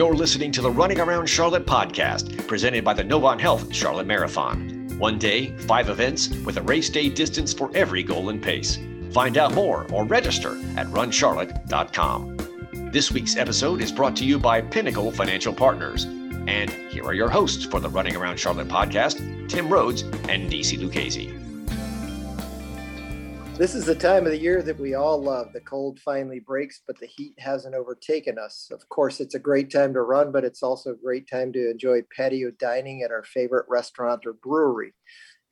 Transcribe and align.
You're 0.00 0.14
listening 0.14 0.50
to 0.52 0.62
the 0.62 0.70
Running 0.70 0.98
Around 0.98 1.26
Charlotte 1.26 1.66
podcast, 1.66 2.46
presented 2.48 2.82
by 2.82 2.94
the 2.94 3.04
Novant 3.04 3.38
Health 3.38 3.70
Charlotte 3.70 4.06
Marathon. 4.06 4.96
One 4.98 5.18
day, 5.18 5.54
five 5.58 5.90
events 5.90 6.30
with 6.42 6.56
a 6.56 6.62
race 6.62 6.88
day 6.88 7.10
distance 7.10 7.52
for 7.52 7.70
every 7.74 8.02
goal 8.02 8.30
and 8.30 8.42
pace. 8.42 8.78
Find 9.12 9.36
out 9.36 9.52
more 9.52 9.86
or 9.92 10.06
register 10.06 10.56
at 10.78 10.86
runcharlotte.com. 10.86 12.38
This 12.90 13.12
week's 13.12 13.36
episode 13.36 13.82
is 13.82 13.92
brought 13.92 14.16
to 14.16 14.24
you 14.24 14.38
by 14.38 14.62
Pinnacle 14.62 15.10
Financial 15.12 15.52
Partners. 15.52 16.06
And 16.46 16.70
here 16.70 17.04
are 17.04 17.12
your 17.12 17.28
hosts 17.28 17.66
for 17.66 17.78
the 17.78 17.90
Running 17.90 18.16
Around 18.16 18.38
Charlotte 18.38 18.68
podcast, 18.68 19.50
Tim 19.50 19.68
Rhodes 19.68 20.00
and 20.00 20.50
DC 20.50 20.82
Lucchese. 20.82 21.49
This 23.60 23.74
is 23.74 23.84
the 23.84 23.94
time 23.94 24.24
of 24.24 24.32
the 24.32 24.40
year 24.40 24.62
that 24.62 24.80
we 24.80 24.94
all 24.94 25.22
love. 25.22 25.52
The 25.52 25.60
cold 25.60 26.00
finally 26.00 26.40
breaks, 26.40 26.80
but 26.86 26.98
the 26.98 27.06
heat 27.06 27.34
hasn't 27.36 27.74
overtaken 27.74 28.38
us. 28.38 28.70
Of 28.72 28.88
course, 28.88 29.20
it's 29.20 29.34
a 29.34 29.38
great 29.38 29.70
time 29.70 29.92
to 29.92 30.00
run, 30.00 30.32
but 30.32 30.44
it's 30.44 30.62
also 30.62 30.92
a 30.92 30.96
great 31.04 31.28
time 31.28 31.52
to 31.52 31.70
enjoy 31.70 32.00
patio 32.16 32.52
dining 32.52 33.02
at 33.02 33.10
our 33.10 33.22
favorite 33.22 33.66
restaurant 33.68 34.24
or 34.24 34.32
brewery. 34.32 34.94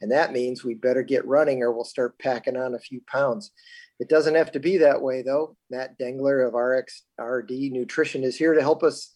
And 0.01 0.11
that 0.11 0.33
means 0.33 0.65
we 0.65 0.73
better 0.73 1.03
get 1.03 1.27
running 1.27 1.63
or 1.63 1.71
we'll 1.71 1.85
start 1.85 2.19
packing 2.19 2.57
on 2.57 2.75
a 2.75 2.79
few 2.79 3.03
pounds. 3.13 3.51
It 4.01 4.09
doesn't 4.09 4.37
have 4.37 4.53
to 4.53 4.59
be 4.59 4.79
that 4.79 5.03
way, 5.03 5.21
though. 5.21 5.59
Matt 5.69 5.99
Dengler 5.99 6.49
of 6.49 6.55
RxRD 6.55 7.73
Nutrition 7.73 8.25
is 8.25 8.37
here 8.37 8.55
to 8.55 8.63
help 8.63 8.83
us 8.83 9.13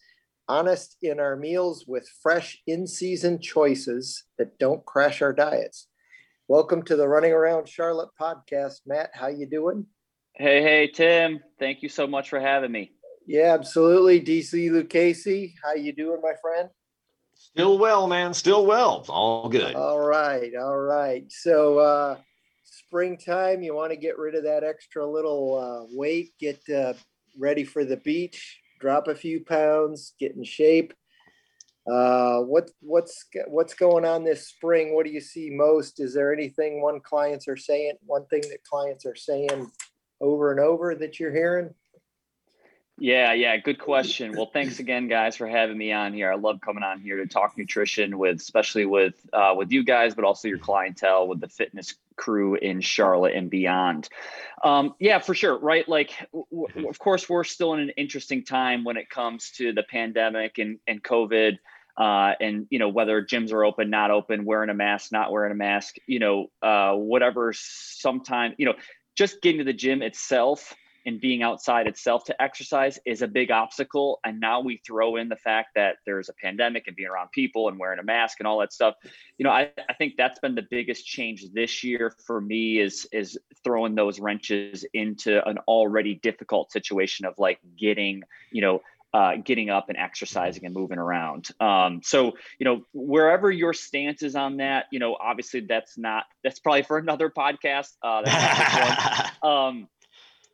honest 0.47 0.97
in 1.01 1.19
our 1.19 1.35
meals 1.35 1.85
with 1.87 2.07
fresh 2.21 2.61
in-season 2.67 3.41
choices 3.41 4.25
that 4.37 4.59
don't 4.59 4.85
crash 4.85 5.23
our 5.23 5.33
diets. 5.33 5.87
Welcome 6.53 6.83
to 6.83 6.95
the 6.95 7.07
Running 7.07 7.31
Around 7.31 7.67
Charlotte 7.67 8.11
podcast, 8.21 8.81
Matt. 8.85 9.09
How 9.15 9.25
you 9.25 9.47
doing? 9.47 9.87
Hey, 10.35 10.61
hey, 10.61 10.85
Tim. 10.85 11.39
Thank 11.57 11.81
you 11.81 11.89
so 11.89 12.05
much 12.05 12.29
for 12.29 12.39
having 12.39 12.71
me. 12.71 12.91
Yeah, 13.25 13.55
absolutely. 13.55 14.21
DC 14.21 14.69
Lucchese, 14.69 15.55
how 15.63 15.73
you 15.73 15.93
doing, 15.93 16.19
my 16.21 16.33
friend? 16.39 16.69
Still 17.33 17.79
well, 17.79 18.05
man. 18.05 18.35
Still 18.35 18.67
well. 18.67 19.03
All 19.09 19.49
good. 19.49 19.73
All 19.73 19.99
right, 19.99 20.51
all 20.55 20.77
right. 20.77 21.25
So, 21.31 21.79
uh, 21.79 22.17
springtime, 22.65 23.63
you 23.63 23.73
want 23.73 23.89
to 23.89 23.97
get 23.97 24.19
rid 24.19 24.35
of 24.35 24.43
that 24.43 24.63
extra 24.63 25.03
little 25.03 25.57
uh, 25.57 25.87
weight, 25.97 26.33
get 26.39 26.61
uh, 26.69 26.93
ready 27.35 27.63
for 27.63 27.83
the 27.83 27.97
beach, 27.97 28.59
drop 28.79 29.07
a 29.07 29.15
few 29.15 29.43
pounds, 29.43 30.13
get 30.19 30.35
in 30.35 30.43
shape. 30.43 30.93
Uh, 31.85 32.39
what 32.39 32.71
what's 32.79 33.25
what's 33.47 33.73
going 33.73 34.05
on 34.05 34.23
this 34.23 34.47
spring? 34.47 34.95
What 34.95 35.05
do 35.05 35.11
you 35.11 35.19
see 35.19 35.49
most? 35.51 35.99
Is 35.99 36.13
there 36.13 36.33
anything 36.33 36.81
one 36.81 37.01
clients 37.01 37.47
are 37.47 37.57
saying? 37.57 37.95
One 38.05 38.25
thing 38.27 38.41
that 38.49 38.63
clients 38.63 39.05
are 39.05 39.15
saying 39.15 39.69
over 40.21 40.51
and 40.51 40.59
over 40.59 40.95
that 40.95 41.19
you're 41.19 41.33
hearing? 41.33 41.73
Yeah, 42.99 43.33
yeah, 43.33 43.57
good 43.57 43.79
question. 43.79 44.33
Well, 44.33 44.51
thanks 44.53 44.79
again, 44.79 45.07
guys, 45.07 45.35
for 45.35 45.47
having 45.47 45.77
me 45.77 45.91
on 45.91 46.13
here. 46.13 46.31
I 46.31 46.35
love 46.35 46.61
coming 46.61 46.83
on 46.83 47.01
here 47.01 47.17
to 47.17 47.25
talk 47.25 47.57
nutrition 47.57 48.19
with, 48.19 48.37
especially 48.37 48.85
with 48.85 49.15
uh, 49.33 49.55
with 49.57 49.71
you 49.71 49.83
guys, 49.83 50.13
but 50.13 50.23
also 50.23 50.47
your 50.47 50.59
clientele 50.59 51.27
with 51.27 51.41
the 51.41 51.49
fitness 51.49 51.95
crew 52.15 52.55
in 52.55 52.81
Charlotte 52.81 53.33
and 53.33 53.49
beyond. 53.49 54.09
Um, 54.63 54.93
yeah, 54.99 55.17
for 55.17 55.33
sure, 55.33 55.57
right? 55.57 55.89
Like, 55.89 56.11
w- 56.31 56.87
of 56.87 56.99
course, 56.99 57.27
we're 57.27 57.43
still 57.43 57.73
in 57.73 57.79
an 57.79 57.89
interesting 57.97 58.45
time 58.45 58.83
when 58.83 58.95
it 58.95 59.09
comes 59.09 59.51
to 59.57 59.73
the 59.73 59.83
pandemic 59.83 60.59
and 60.59 60.79
and 60.87 61.03
COVID. 61.03 61.57
Uh, 61.95 62.33
and 62.41 62.65
you 62.69 62.79
know 62.79 62.89
whether 62.89 63.23
gyms 63.23 63.53
are 63.53 63.63
open, 63.63 63.89
not 63.89 64.09
open, 64.09 64.45
wearing 64.45 64.69
a 64.69 64.73
mask, 64.73 65.11
not 65.11 65.31
wearing 65.31 65.51
a 65.51 65.55
mask, 65.55 65.95
you 66.07 66.19
know, 66.19 66.47
uh, 66.61 66.93
whatever. 66.93 67.53
Sometime, 67.55 68.55
you 68.57 68.65
know, 68.65 68.73
just 69.15 69.41
getting 69.41 69.59
to 69.59 69.63
the 69.63 69.73
gym 69.73 70.01
itself 70.01 70.73
and 71.05 71.19
being 71.19 71.43
outside 71.43 71.87
itself 71.87 72.23
to 72.25 72.41
exercise 72.41 72.97
is 73.05 73.21
a 73.21 73.27
big 73.27 73.51
obstacle. 73.51 74.19
And 74.23 74.39
now 74.39 74.61
we 74.61 74.81
throw 74.85 75.17
in 75.17 75.29
the 75.29 75.35
fact 75.35 75.69
that 75.75 75.97
there's 76.05 76.29
a 76.29 76.33
pandemic 76.33 76.87
and 76.87 76.95
being 76.95 77.09
around 77.09 77.31
people 77.31 77.67
and 77.67 77.77
wearing 77.77 77.99
a 77.99 78.03
mask 78.03 78.39
and 78.39 78.47
all 78.47 78.59
that 78.59 78.71
stuff. 78.71 78.95
You 79.37 79.43
know, 79.43 79.51
I, 79.51 79.71
I 79.89 79.93
think 79.93 80.13
that's 80.17 80.39
been 80.39 80.55
the 80.55 80.65
biggest 80.69 81.05
change 81.05 81.45
this 81.53 81.83
year 81.83 82.15
for 82.25 82.39
me 82.39 82.79
is 82.79 83.07
is 83.11 83.37
throwing 83.63 83.95
those 83.95 84.19
wrenches 84.19 84.85
into 84.93 85.45
an 85.47 85.57
already 85.67 86.15
difficult 86.15 86.71
situation 86.71 87.25
of 87.25 87.33
like 87.37 87.59
getting, 87.77 88.23
you 88.51 88.61
know, 88.61 88.81
uh, 89.13 89.35
getting 89.43 89.69
up 89.69 89.89
and 89.89 89.97
exercising 89.97 90.65
and 90.65 90.73
moving 90.73 90.97
around. 90.97 91.49
Um, 91.59 92.01
so, 92.03 92.33
you 92.59 92.65
know, 92.65 92.83
wherever 92.93 93.51
your 93.51 93.73
stance 93.73 94.23
is 94.23 94.35
on 94.35 94.57
that, 94.57 94.85
you 94.91 94.99
know, 94.99 95.15
obviously 95.19 95.61
that's 95.61 95.97
not, 95.97 96.25
that's 96.43 96.59
probably 96.59 96.83
for 96.83 96.97
another 96.97 97.29
podcast. 97.29 97.91
Uh, 98.01 99.27
um, 99.47 99.87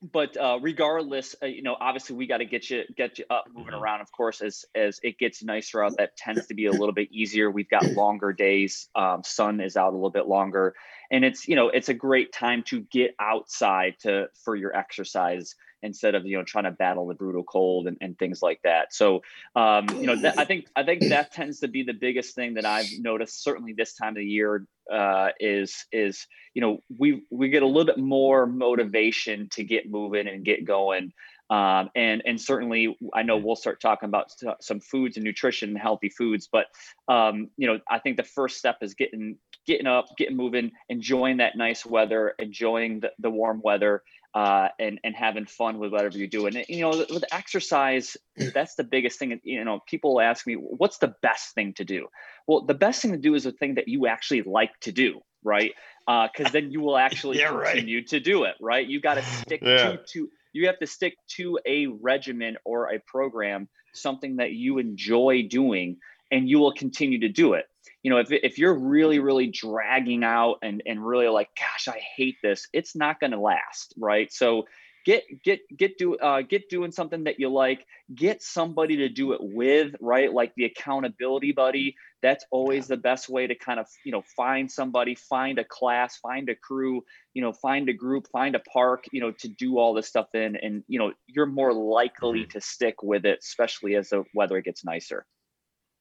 but 0.01 0.37
uh, 0.37 0.59
regardless, 0.61 1.35
uh, 1.41 1.45
you 1.45 1.61
know, 1.61 1.75
obviously 1.79 2.15
we 2.15 2.27
got 2.27 2.37
to 2.37 2.45
get 2.45 2.69
you 2.69 2.83
get 2.95 3.19
you 3.19 3.25
up, 3.29 3.45
moving 3.53 3.73
mm-hmm. 3.73 3.83
around. 3.83 4.01
Of 4.01 4.11
course, 4.11 4.41
as 4.41 4.65
as 4.73 4.99
it 5.03 5.17
gets 5.17 5.43
nicer 5.43 5.83
out, 5.83 5.97
that 5.97 6.15
tends 6.15 6.47
to 6.47 6.53
be 6.53 6.67
a 6.67 6.71
little 6.71 6.93
bit 6.93 7.11
easier. 7.11 7.51
We've 7.51 7.69
got 7.69 7.83
longer 7.91 8.31
days. 8.31 8.87
Um, 8.95 9.23
sun 9.25 9.59
is 9.59 9.75
out 9.75 9.91
a 9.91 9.95
little 9.95 10.09
bit 10.09 10.27
longer, 10.27 10.73
and 11.11 11.25
it's 11.25 11.47
you 11.47 11.55
know 11.55 11.67
it's 11.69 11.89
a 11.89 11.93
great 11.93 12.31
time 12.31 12.63
to 12.67 12.81
get 12.91 13.13
outside 13.19 13.95
to 14.01 14.27
for 14.45 14.55
your 14.55 14.75
exercise 14.75 15.55
instead 15.83 16.15
of 16.15 16.25
you 16.25 16.37
know 16.37 16.43
trying 16.43 16.65
to 16.65 16.71
battle 16.71 17.07
the 17.07 17.13
brutal 17.13 17.43
cold 17.43 17.87
and, 17.87 17.97
and 18.01 18.17
things 18.17 18.41
like 18.41 18.59
that. 18.63 18.93
So 18.93 19.21
um, 19.55 19.87
you 19.89 20.07
know 20.07 20.31
i 20.37 20.45
think 20.45 20.67
i 20.75 20.83
think 20.83 21.07
that 21.09 21.31
tends 21.31 21.59
to 21.59 21.67
be 21.67 21.83
the 21.83 21.93
biggest 21.93 22.35
thing 22.35 22.53
that 22.53 22.65
i've 22.65 22.87
noticed 22.99 23.43
certainly 23.43 23.73
this 23.73 23.93
time 23.93 24.09
of 24.09 24.15
the 24.15 24.25
year 24.25 24.65
uh, 24.91 25.29
is 25.39 25.85
is 25.91 26.27
you 26.53 26.61
know 26.61 26.79
we 26.97 27.23
we 27.29 27.49
get 27.49 27.63
a 27.63 27.67
little 27.67 27.85
bit 27.85 27.97
more 27.97 28.45
motivation 28.45 29.47
to 29.51 29.63
get 29.63 29.89
moving 29.89 30.27
and 30.27 30.45
get 30.45 30.65
going. 30.65 31.13
Um, 31.51 31.89
and 31.95 32.21
and 32.25 32.39
certainly 32.39 32.95
I 33.13 33.23
know 33.23 33.37
we'll 33.37 33.55
start 33.55 33.81
talking 33.81 34.07
about 34.07 34.31
some 34.61 34.79
foods 34.79 35.17
and 35.17 35.23
nutrition 35.23 35.69
and 35.69 35.79
healthy 35.79 36.09
foods, 36.09 36.47
but 36.51 36.67
um, 37.07 37.49
you 37.57 37.67
know 37.67 37.79
I 37.89 37.99
think 37.99 38.17
the 38.17 38.23
first 38.23 38.57
step 38.57 38.77
is 38.81 38.93
getting 38.93 39.37
getting 39.65 39.87
up, 39.87 40.05
getting 40.17 40.37
moving, 40.37 40.71
enjoying 40.89 41.37
that 41.37 41.55
nice 41.55 41.85
weather, 41.85 42.33
enjoying 42.39 42.99
the, 42.99 43.11
the 43.19 43.29
warm 43.29 43.61
weather, 43.63 44.03
uh, 44.33 44.67
and 44.79 44.99
and 45.03 45.15
having 45.15 45.45
fun 45.45 45.79
with 45.79 45.91
whatever 45.91 46.17
you 46.17 46.27
do. 46.27 46.45
And 46.45 46.63
you 46.67 46.81
know, 46.81 46.89
with 46.89 47.23
exercise, 47.31 48.15
that's 48.53 48.75
the 48.75 48.83
biggest 48.83 49.19
thing. 49.19 49.39
You 49.43 49.63
know, 49.63 49.79
people 49.87 50.21
ask 50.21 50.45
me, 50.45 50.53
"What's 50.53 50.97
the 50.99 51.15
best 51.21 51.55
thing 51.55 51.73
to 51.75 51.85
do?" 51.85 52.07
Well, 52.47 52.65
the 52.65 52.73
best 52.73 53.01
thing 53.01 53.11
to 53.11 53.17
do 53.17 53.35
is 53.35 53.43
the 53.43 53.51
thing 53.51 53.75
that 53.75 53.87
you 53.87 54.07
actually 54.07 54.43
like 54.43 54.71
to 54.81 54.91
do, 54.91 55.21
right? 55.43 55.71
Because 56.05 56.47
uh, 56.47 56.51
then 56.51 56.71
you 56.71 56.81
will 56.81 56.97
actually 57.07 57.39
yeah, 57.39 57.49
continue 57.49 57.97
right. 57.97 58.07
to 58.07 58.19
do 58.19 58.43
it, 58.43 58.55
right? 58.61 58.85
You 58.85 59.01
got 59.01 59.15
to 59.15 59.23
stick 59.23 59.61
yeah. 59.63 59.91
to 59.91 59.99
to 60.13 60.29
you 60.53 60.67
have 60.67 60.79
to 60.79 60.87
stick 60.87 61.15
to 61.35 61.59
a 61.65 61.87
regimen 61.87 62.57
or 62.65 62.93
a 62.93 62.99
program, 62.99 63.67
something 63.93 64.37
that 64.37 64.51
you 64.51 64.77
enjoy 64.79 65.47
doing, 65.49 65.97
and 66.31 66.49
you 66.49 66.59
will 66.59 66.73
continue 66.73 67.19
to 67.19 67.29
do 67.29 67.53
it 67.53 67.65
you 68.03 68.09
know, 68.11 68.17
if, 68.17 68.31
if 68.31 68.57
you're 68.57 68.77
really, 68.77 69.19
really 69.19 69.47
dragging 69.47 70.23
out 70.23 70.57
and, 70.61 70.81
and 70.85 71.05
really 71.05 71.27
like, 71.27 71.49
gosh, 71.57 71.87
I 71.87 71.99
hate 72.15 72.37
this, 72.41 72.67
it's 72.73 72.95
not 72.95 73.19
going 73.19 73.31
to 73.31 73.39
last. 73.39 73.93
Right. 73.97 74.31
So 74.31 74.65
get, 75.05 75.23
get, 75.43 75.59
get 75.75 75.97
do, 75.97 76.15
uh, 76.17 76.41
get 76.41 76.69
doing 76.69 76.91
something 76.91 77.25
that 77.25 77.39
you 77.39 77.49
like, 77.49 77.85
get 78.15 78.41
somebody 78.41 78.97
to 78.97 79.09
do 79.09 79.33
it 79.33 79.39
with, 79.41 79.95
right. 79.99 80.31
Like 80.31 80.53
the 80.55 80.65
accountability 80.65 81.51
buddy, 81.51 81.95
that's 82.21 82.45
always 82.51 82.87
the 82.87 82.97
best 82.97 83.27
way 83.29 83.47
to 83.47 83.55
kind 83.55 83.79
of, 83.79 83.87
you 84.05 84.11
know, 84.11 84.23
find 84.35 84.71
somebody, 84.71 85.15
find 85.15 85.59
a 85.59 85.63
class, 85.63 86.17
find 86.17 86.49
a 86.49 86.55
crew, 86.55 87.03
you 87.33 87.41
know, 87.41 87.51
find 87.53 87.89
a 87.89 87.93
group, 87.93 88.27
find 88.31 88.55
a 88.55 88.59
park, 88.59 89.05
you 89.11 89.21
know, 89.21 89.31
to 89.39 89.47
do 89.47 89.77
all 89.77 89.93
this 89.93 90.07
stuff 90.07 90.27
in. 90.33 90.55
And, 90.55 90.83
you 90.87 90.99
know, 90.99 91.13
you're 91.27 91.45
more 91.45 91.73
likely 91.73 92.41
mm-hmm. 92.41 92.51
to 92.51 92.61
stick 92.61 93.03
with 93.03 93.25
it, 93.25 93.39
especially 93.41 93.95
as 93.95 94.09
the 94.09 94.23
weather 94.33 94.61
gets 94.61 94.85
nicer. 94.85 95.25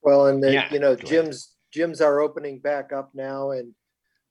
Well, 0.02 0.26
and 0.26 0.42
the, 0.42 0.52
yeah, 0.52 0.72
you 0.72 0.78
know, 0.78 0.94
gyms 0.94 1.48
gyms 1.74 2.00
are 2.00 2.20
opening 2.20 2.58
back 2.58 2.92
up 2.92 3.10
now 3.14 3.50
and 3.50 3.74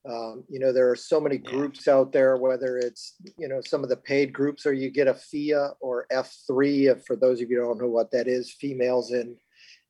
um, 0.09 0.43
you 0.49 0.59
know 0.59 0.71
there 0.71 0.89
are 0.89 0.95
so 0.95 1.19
many 1.19 1.37
groups 1.37 1.87
out 1.87 2.11
there 2.11 2.37
whether 2.37 2.77
it's 2.77 3.15
you 3.37 3.47
know 3.47 3.61
some 3.61 3.83
of 3.83 3.89
the 3.89 3.97
paid 3.97 4.31
groups 4.31 4.65
or 4.65 4.73
you 4.73 4.89
get 4.89 5.07
a 5.07 5.13
FIA 5.13 5.71
or 5.81 6.05
F3 6.11 7.05
for 7.05 7.15
those 7.15 7.41
of 7.41 7.49
you 7.49 7.57
don't 7.57 7.81
know 7.81 7.89
what 7.89 8.11
that 8.11 8.27
is 8.27 8.51
females 8.51 9.11
in 9.11 9.35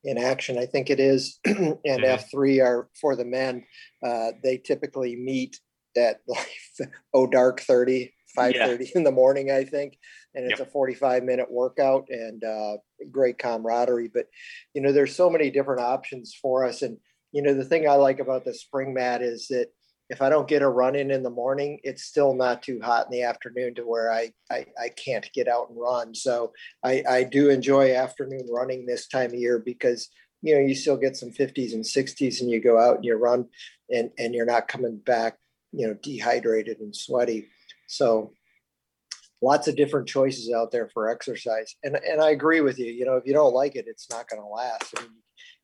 in 0.03 0.17
action 0.17 0.57
I 0.57 0.65
think 0.65 0.89
it 0.89 0.99
is 0.99 1.39
and 1.45 1.77
mm-hmm. 1.85 2.37
F3 2.37 2.63
are 2.63 2.89
for 2.99 3.15
the 3.15 3.25
men 3.25 3.63
uh, 4.03 4.31
they 4.43 4.57
typically 4.57 5.15
meet 5.15 5.59
at 5.95 6.21
like 6.27 6.89
oh 7.13 7.27
dark 7.27 7.59
30 7.61 8.13
5 8.35 8.55
30 8.55 8.85
yeah. 8.85 8.91
in 8.95 9.03
the 9.03 9.11
morning 9.11 9.51
I 9.51 9.65
think 9.65 9.97
and 10.33 10.49
it's 10.49 10.59
yep. 10.59 10.67
a 10.67 10.71
45 10.71 11.23
minute 11.23 11.51
workout 11.51 12.07
and 12.09 12.43
uh, 12.43 12.77
great 13.11 13.37
camaraderie 13.37 14.09
but 14.11 14.27
you 14.73 14.81
know 14.81 14.91
there's 14.91 15.15
so 15.15 15.29
many 15.29 15.51
different 15.51 15.81
options 15.81 16.35
for 16.39 16.65
us 16.65 16.81
and 16.81 16.97
you 17.37 17.43
know, 17.43 17.53
the 17.53 17.63
thing 17.63 17.87
I 17.87 17.93
like 17.93 18.19
about 18.19 18.45
the 18.45 18.53
spring 18.55 18.95
Matt 18.95 19.21
is 19.21 19.47
that 19.49 19.67
if 20.09 20.23
I 20.23 20.29
don't 20.29 20.47
get 20.47 20.63
a 20.63 20.67
run 20.67 20.95
in 20.95 21.11
in 21.11 21.21
the 21.21 21.29
morning, 21.29 21.79
it's 21.83 22.03
still 22.03 22.33
not 22.33 22.63
too 22.63 22.79
hot 22.81 23.05
in 23.05 23.11
the 23.11 23.21
afternoon 23.21 23.75
to 23.75 23.83
where 23.83 24.11
I, 24.11 24.31
I, 24.49 24.65
I 24.81 24.89
can't 24.89 25.29
get 25.35 25.47
out 25.47 25.69
and 25.69 25.79
run. 25.79 26.15
So 26.15 26.51
I, 26.83 27.03
I 27.07 27.23
do 27.25 27.51
enjoy 27.51 27.93
afternoon 27.93 28.47
running 28.51 28.87
this 28.87 29.07
time 29.07 29.27
of 29.27 29.35
year 29.35 29.61
because, 29.63 30.09
you 30.41 30.55
know, 30.55 30.61
you 30.61 30.73
still 30.73 30.97
get 30.97 31.15
some 31.15 31.29
50s 31.29 31.73
and 31.73 31.83
60s 31.83 32.41
and 32.41 32.49
you 32.49 32.59
go 32.59 32.79
out 32.79 32.95
and 32.95 33.05
you 33.05 33.13
run 33.17 33.45
and, 33.93 34.09
and 34.17 34.33
you're 34.33 34.47
not 34.47 34.67
coming 34.67 34.97
back, 34.97 35.37
you 35.71 35.85
know, 35.85 35.93
dehydrated 35.93 36.79
and 36.79 36.95
sweaty. 36.95 37.49
So 37.87 38.33
lots 39.41 39.67
of 39.67 39.75
different 39.75 40.07
choices 40.07 40.51
out 40.51 40.71
there 40.71 40.89
for 40.93 41.09
exercise. 41.09 41.75
And 41.83 41.95
and 41.95 42.21
I 42.21 42.31
agree 42.31 42.61
with 42.61 42.79
you. 42.79 42.91
You 42.91 43.05
know, 43.05 43.15
if 43.15 43.25
you 43.25 43.33
don't 43.33 43.53
like 43.53 43.75
it, 43.75 43.85
it's 43.87 44.09
not 44.09 44.29
going 44.29 44.41
to 44.41 44.47
last. 44.47 44.93
I 44.97 45.01
mean, 45.01 45.11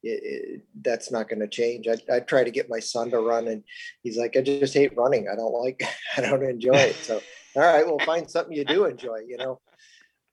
it, 0.04 0.22
it, 0.24 0.62
that's 0.82 1.12
not 1.12 1.30
going 1.30 1.40
to 1.40 1.48
change. 1.48 1.88
I, 1.88 1.98
I 2.14 2.20
try 2.20 2.44
to 2.44 2.52
get 2.52 2.70
my 2.70 2.80
son 2.80 3.10
to 3.12 3.20
run, 3.20 3.48
and 3.48 3.64
he's 4.04 4.18
like, 4.18 4.36
I 4.36 4.42
just 4.42 4.74
hate 4.74 4.96
running. 4.98 5.28
I 5.32 5.36
don't 5.36 5.54
like. 5.54 5.82
I 6.18 6.22
don't 6.22 6.44
enjoy 6.44 6.76
it. 6.76 6.96
So, 6.96 7.22
all 7.56 7.62
right, 7.62 7.86
well, 7.86 8.00
find 8.06 8.30
something 8.30 8.56
you 8.56 8.66
do 8.66 8.86
enjoy. 8.86 9.20
You 9.28 9.38
know. 9.38 9.60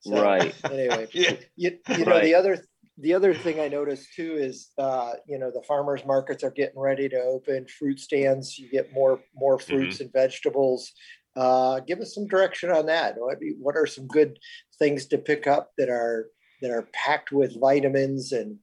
So, 0.00 0.22
right. 0.22 0.54
Anyway, 0.64 1.08
yeah. 1.12 1.36
you, 1.56 1.78
you 1.88 2.04
know 2.04 2.12
right. 2.12 2.24
the 2.24 2.34
other 2.34 2.64
the 2.98 3.14
other 3.14 3.32
thing 3.32 3.60
I 3.60 3.68
noticed 3.68 4.14
too 4.14 4.34
is, 4.34 4.68
uh, 4.78 5.12
you 5.26 5.38
know, 5.38 5.50
the 5.50 5.62
farmers 5.66 6.04
markets 6.06 6.44
are 6.44 6.50
getting 6.50 6.78
ready 6.78 7.08
to 7.08 7.20
open. 7.20 7.66
Fruit 7.66 7.98
stands, 7.98 8.58
you 8.58 8.70
get 8.70 8.92
more 8.92 9.20
more 9.34 9.58
fruits 9.58 9.96
mm-hmm. 9.96 10.04
and 10.04 10.12
vegetables. 10.12 10.92
Uh, 11.36 11.80
give 11.80 12.00
us 12.00 12.14
some 12.14 12.26
direction 12.26 12.70
on 12.70 12.86
that. 12.86 13.14
What, 13.16 13.38
what 13.58 13.76
are 13.76 13.86
some 13.86 14.06
good 14.06 14.38
things 14.78 15.06
to 15.06 15.18
pick 15.18 15.46
up 15.46 15.70
that 15.78 15.88
are 15.88 16.26
that 16.62 16.70
are 16.70 16.88
packed 16.92 17.32
with 17.32 17.58
vitamins 17.58 18.32
and 18.32 18.58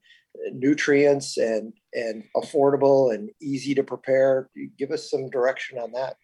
nutrients 0.51 1.37
and 1.37 1.73
and 1.93 2.23
affordable 2.35 3.13
and 3.13 3.29
easy 3.41 3.73
to 3.75 3.83
prepare? 3.83 4.49
Give 4.77 4.91
us 4.91 5.09
some 5.09 5.29
direction 5.29 5.77
on 5.77 5.91
that. 5.93 6.17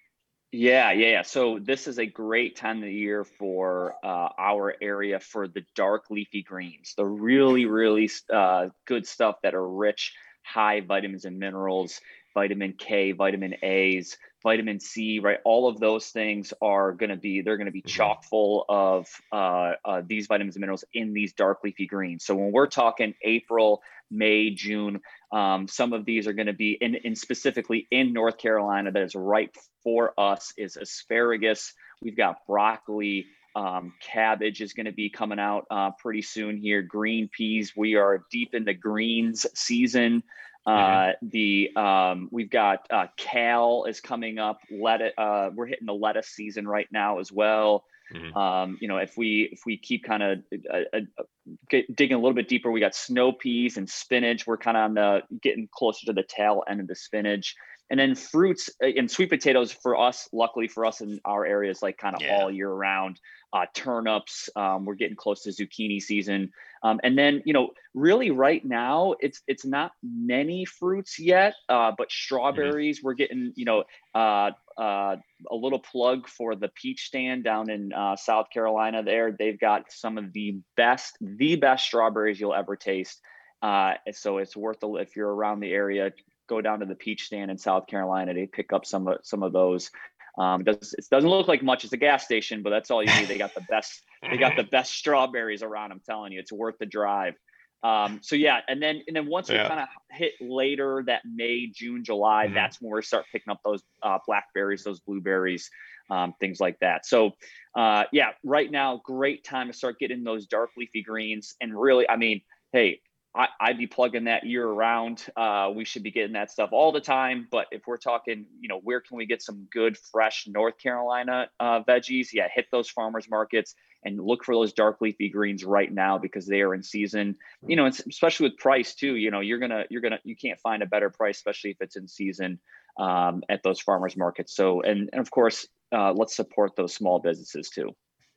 Yeah, 0.56 0.92
yeah, 0.92 1.08
yeah. 1.08 1.22
So 1.24 1.58
this 1.60 1.88
is 1.88 1.98
a 1.98 2.06
great 2.06 2.56
time 2.56 2.78
of 2.78 2.84
the 2.84 2.94
year 2.94 3.24
for 3.24 3.96
uh, 4.04 4.30
our 4.38 4.76
area 4.80 5.20
for 5.20 5.48
the 5.48 5.64
dark 5.76 6.12
leafy 6.12 6.44
greens, 6.44 6.94
the 6.96 7.08
really, 7.08 7.66
really 7.66 8.08
uh, 8.32 8.68
good 8.86 9.08
stuff 9.08 9.38
that 9.42 9.56
are 9.56 9.68
rich, 9.68 10.14
high 10.46 10.82
vitamins 10.82 11.26
and 11.26 11.40
minerals, 11.40 12.00
vitamin 12.34 12.74
K, 12.78 13.12
vitamin 13.12 13.56
A's, 13.64 14.18
vitamin 14.42 14.80
C, 14.80 15.20
right? 15.20 15.40
All 15.46 15.68
of 15.68 15.80
those 15.80 16.08
things 16.08 16.54
are 16.62 16.92
going 16.92 17.10
to 17.10 17.16
be 17.16 17.42
they're 17.42 17.58
going 17.58 17.68
to 17.68 17.72
be 17.72 17.82
mm-hmm. 17.82 17.96
chock 17.96 18.24
full 18.24 18.66
of 18.70 19.08
uh, 19.32 19.74
uh, 19.86 20.02
these 20.06 20.28
vitamins 20.28 20.56
and 20.56 20.62
minerals 20.62 20.86
in 20.94 21.14
these 21.14 21.34
dark 21.34 21.60
leafy 21.64 21.88
greens. 21.88 22.26
So 22.26 22.36
when 22.36 22.52
we're 22.52 22.68
talking 22.68 23.14
April, 23.24 23.82
May, 24.14 24.52
June. 24.52 25.02
Um, 25.32 25.68
some 25.68 25.92
of 25.92 26.06
these 26.06 26.28
are 26.28 26.34
going 26.34 26.48
to 26.48 26.54
be 26.54 26.78
in, 26.80 26.96
in 26.96 27.16
specifically 27.16 27.88
in 27.92 28.14
North 28.14 28.38
Carolina 28.38 28.92
that 28.92 29.02
is 29.02 29.16
right 29.16 29.50
for 29.84 30.14
us 30.20 30.54
is 30.58 30.78
asparagus. 30.78 31.74
We've 32.02 32.16
got 32.16 32.46
broccoli. 32.48 33.26
Um, 33.56 33.94
cabbage 34.02 34.62
is 34.62 34.74
going 34.74 34.88
to 34.88 34.92
be 34.92 35.10
coming 35.10 35.40
out 35.40 35.66
uh, 35.70 35.92
pretty 36.00 36.22
soon 36.22 36.58
here. 36.58 36.82
Green 36.82 37.30
peas. 37.36 37.74
We 37.76 37.96
are 37.96 38.26
deep 38.32 38.54
in 38.54 38.66
the 38.66 38.74
greens 38.74 39.46
season. 39.54 40.24
Uh, 40.66 40.72
mm-hmm. 40.72 41.28
The 41.30 41.72
um, 41.76 42.30
we've 42.32 42.50
got 42.50 42.88
uh, 42.90 43.08
kale 43.18 43.86
is 43.88 44.00
coming 44.00 44.40
up. 44.40 44.60
Let 44.72 45.02
it. 45.02 45.14
Uh, 45.18 45.50
we're 45.54 45.66
hitting 45.66 45.86
the 45.86 45.94
lettuce 45.94 46.28
season 46.28 46.68
right 46.68 46.88
now 46.92 47.20
as 47.20 47.32
well. 47.32 47.86
Mm-hmm. 48.14 48.38
Um, 48.38 48.78
you 48.80 48.88
know, 48.88 48.98
if 48.98 49.18
we 49.18 49.50
if 49.52 49.62
we 49.66 49.78
keep 49.78 50.04
kind 50.04 50.24
of 50.24 50.40
uh, 50.72 50.80
uh, 50.94 51.80
digging 51.96 52.16
a 52.16 52.20
little 52.20 52.34
bit 52.34 52.48
deeper, 52.48 52.72
we 52.72 52.80
got 52.80 52.96
snow 52.96 53.32
peas 53.32 53.78
and 53.78 53.90
spinach. 53.90 54.46
We're 54.46 54.58
kind 54.58 54.78
of 54.78 54.84
on 54.84 54.94
the 54.94 55.22
getting 55.42 55.68
closer 55.72 56.06
to 56.06 56.14
the 56.14 56.24
tail 56.24 56.64
end 56.70 56.80
of 56.80 56.88
the 56.88 56.96
spinach, 56.96 57.56
and 57.94 58.00
then 58.00 58.16
fruits 58.16 58.72
uh, 58.82 58.88
and 58.88 59.10
sweet 59.10 59.30
potatoes 59.30 59.72
for 59.72 59.96
us. 59.96 60.28
Luckily 60.34 60.68
for 60.68 60.84
us 60.84 61.00
in 61.02 61.22
our 61.26 61.46
areas, 61.46 61.84
like 61.84 62.00
kind 62.00 62.16
of 62.16 62.24
yeah. 62.24 62.36
all 62.36 62.50
year 62.50 62.72
round. 62.72 63.20
Uh, 63.54 63.68
turnips. 63.76 64.50
Um, 64.56 64.84
we're 64.84 64.96
getting 64.96 65.16
close 65.16 65.44
to 65.44 65.52
zucchini 65.52 66.02
season. 66.02 66.52
Um, 66.82 67.00
and 67.04 67.16
then, 67.16 67.44
you 67.46 67.54
know, 67.54 67.70
really 67.94 68.32
right 68.32 68.66
now, 68.66 69.14
it's 69.20 69.44
it's 69.46 69.64
not 69.64 69.92
many 70.02 70.66
fruits 70.66 71.20
yet, 71.20 71.54
uh, 71.70 71.92
but 71.96 72.12
strawberries. 72.12 72.98
Mm-hmm. 72.98 73.06
We're 73.06 73.14
getting, 73.14 73.54
you 73.56 73.66
know, 73.66 73.84
uh, 74.16 74.54
uh, 74.76 75.18
a 75.52 75.56
little 75.56 75.78
plug 75.78 76.28
for 76.28 76.56
the 76.56 76.70
peach 76.70 77.06
stand 77.06 77.44
down 77.44 77.70
in 77.70 77.94
uh, 77.94 78.16
South 78.16 78.50
Carolina. 78.50 79.04
There, 79.04 79.36
they've 79.38 79.60
got 79.60 79.92
some 79.92 80.18
of 80.18 80.34
the 80.34 80.58
best, 80.76 81.16
the 81.22 81.56
best 81.56 81.86
strawberries 81.86 82.40
you'll 82.40 82.56
ever 82.56 82.76
taste. 82.76 83.22
Uh, 83.62 83.94
so 84.14 84.40
it's 84.40 84.58
worth 84.58 84.84
it 84.84 85.02
if 85.02 85.16
you're 85.16 85.32
around 85.32 85.60
the 85.60 85.72
area. 85.72 86.12
Go 86.48 86.62
down 86.62 86.80
to 86.80 86.86
the 86.86 86.96
peach 86.96 87.26
stand 87.26 87.52
in 87.52 87.58
South 87.58 87.88
Carolina 87.88 88.34
to 88.34 88.48
pick 88.48 88.74
up 88.74 88.86
some 88.86 89.08
of 89.08 89.18
some 89.24 89.44
of 89.44 89.54
those. 89.54 89.90
Um, 90.38 90.62
it, 90.62 90.64
does, 90.66 90.94
it 90.98 91.06
doesn't 91.12 91.30
look 91.30 91.48
like 91.48 91.62
much. 91.62 91.84
It's 91.84 91.94
a 91.94 91.98
gas 91.98 92.26
station, 92.26 92.64
but 92.64 92.72
that's 92.72 92.90
all 92.90 93.04
you 93.04 93.14
need. 93.20 93.28
They 93.28 93.38
got 93.38 93.54
the 93.54 93.62
best. 93.70 94.02
they 94.22 94.38
got 94.38 94.56
the 94.56 94.64
best 94.64 94.94
strawberries 94.94 95.62
around. 95.62 95.92
I'm 95.92 96.02
telling 96.06 96.32
you, 96.32 96.40
it's 96.40 96.52
worth 96.52 96.76
the 96.80 96.86
drive. 96.86 97.36
Um, 97.84 98.20
so 98.24 98.38
yeah, 98.38 98.62
and 98.70 98.82
then 98.82 99.02
and 99.08 99.16
then 99.16 99.28
once 99.28 99.50
yeah. 99.50 99.64
we 99.64 99.68
kind 99.68 99.82
of 99.82 99.88
hit 100.10 100.34
later 100.40 101.04
that 101.08 101.22
May, 101.26 101.68
June, 101.68 102.04
July, 102.04 102.46
mm-hmm. 102.46 102.56
that's 102.56 102.82
when 102.82 102.96
we 102.96 103.02
start 103.02 103.26
picking 103.32 103.52
up 103.52 103.60
those 103.64 103.84
uh, 104.02 104.20
blackberries, 104.26 104.84
those 104.84 105.02
blueberries, 105.02 105.70
um, 106.10 106.34
things 106.40 106.62
like 106.62 106.80
that. 106.80 107.06
So 107.06 107.32
uh, 107.76 108.06
yeah, 108.14 108.30
right 108.44 108.72
now, 108.72 109.02
great 109.04 109.44
time 109.44 109.68
to 109.68 109.74
start 109.74 110.00
getting 110.00 110.24
those 110.24 110.46
dark 110.46 110.70
leafy 110.78 111.04
greens. 111.04 111.56
And 111.60 111.78
really, 111.78 112.10
I 112.10 112.16
mean, 112.16 112.42
hey, 112.72 113.02
I, 113.36 113.48
would 113.70 113.78
be 113.78 113.88
plugging 113.88 114.26
that 114.26 114.46
year 114.46 114.68
round. 114.68 115.26
Uh, 115.36 115.72
we 115.74 115.86
should 115.86 116.04
be 116.04 116.12
getting 116.12 116.34
that 116.34 116.52
stuff 116.52 116.70
all 116.72 116.92
the 116.92 117.02
time. 117.02 117.48
But 117.50 117.68
if 117.72 117.88
we're 117.88 117.98
talking, 117.98 118.46
you 118.60 118.70
know, 118.70 118.80
where 118.80 119.02
can 119.02 119.18
we 119.18 119.26
get 119.26 119.42
some 119.42 119.68
good, 119.72 119.98
fresh 119.98 120.48
North 120.48 120.78
Carolina 120.78 121.50
uh, 121.60 121.82
veggies? 121.84 122.28
Yeah, 122.32 122.48
hit 122.54 122.68
those 122.72 122.90
farmers 122.90 123.28
markets 123.30 123.74
and 124.06 124.20
look 124.20 124.44
for 124.44 124.54
those 124.54 124.74
dark 124.74 125.02
leafy 125.02 125.30
greens 125.30 125.64
right 125.64 125.92
now 125.92 126.18
because 126.18 126.46
they 126.46 126.62
are 126.62 126.76
in 126.76 126.84
season. 126.84 127.36
You 127.66 127.76
know, 127.76 127.88
especially 127.88 128.50
with 128.50 128.58
price 128.58 128.94
too. 128.94 129.16
You 129.16 129.32
know, 129.32 129.40
you're 129.40 129.60
gonna, 129.60 129.86
you're 129.90 130.02
gonna, 130.02 130.20
you 130.24 130.36
can't 130.36 130.60
find 130.60 130.84
a 130.84 130.88
better 130.88 131.10
price, 131.10 131.38
especially 131.38 131.72
if 131.72 131.78
it's 131.82 131.96
in 131.96 132.08
season 132.08 132.60
um, 133.00 133.42
at 133.50 133.64
those 133.64 133.80
farmers 133.80 134.16
markets. 134.16 134.56
So, 134.56 134.82
and 134.82 135.10
and 135.12 135.22
of 135.22 135.32
course, 135.32 135.68
uh, 135.92 136.14
let's 136.14 136.36
support 136.36 136.76
those 136.76 136.94
small 136.94 137.20
businesses 137.20 137.70
too. 137.70 137.96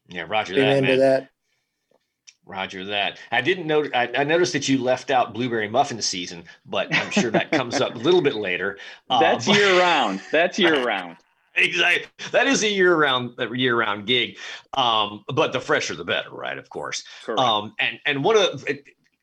Yeah, 0.08 0.24
Roger 0.26 0.54
that. 0.54 0.78
Into 0.78 0.96
that. 0.96 1.30
Roger 2.46 2.84
that. 2.84 3.18
I 3.32 3.40
didn't 3.40 3.66
know. 3.66 3.84
I, 3.92 4.08
I, 4.16 4.24
noticed 4.24 4.52
that 4.52 4.68
you 4.68 4.78
left 4.78 5.10
out 5.10 5.34
blueberry 5.34 5.68
muffin 5.68 6.00
season, 6.00 6.44
but 6.64 6.94
I'm 6.94 7.10
sure 7.10 7.30
that 7.32 7.50
comes 7.50 7.80
up 7.80 7.96
a 7.96 7.98
little 7.98 8.22
bit 8.22 8.36
later. 8.36 8.78
That's 9.08 9.48
um, 9.48 9.54
year 9.56 9.78
round. 9.80 10.20
That's 10.30 10.56
year 10.58 10.86
round. 10.86 11.16
exactly. 11.56 12.06
That 12.30 12.46
is 12.46 12.62
a 12.62 12.68
year 12.68 12.94
round, 12.94 13.34
year 13.52 13.76
round 13.76 14.06
gig. 14.06 14.38
Um, 14.74 15.24
but 15.34 15.52
the 15.52 15.60
fresher, 15.60 15.96
the 15.96 16.04
better, 16.04 16.30
right? 16.30 16.56
Of 16.56 16.70
course. 16.70 17.02
Correct. 17.24 17.40
Um, 17.40 17.74
and 17.80 17.98
and 18.06 18.22
one 18.22 18.36
of 18.36 18.64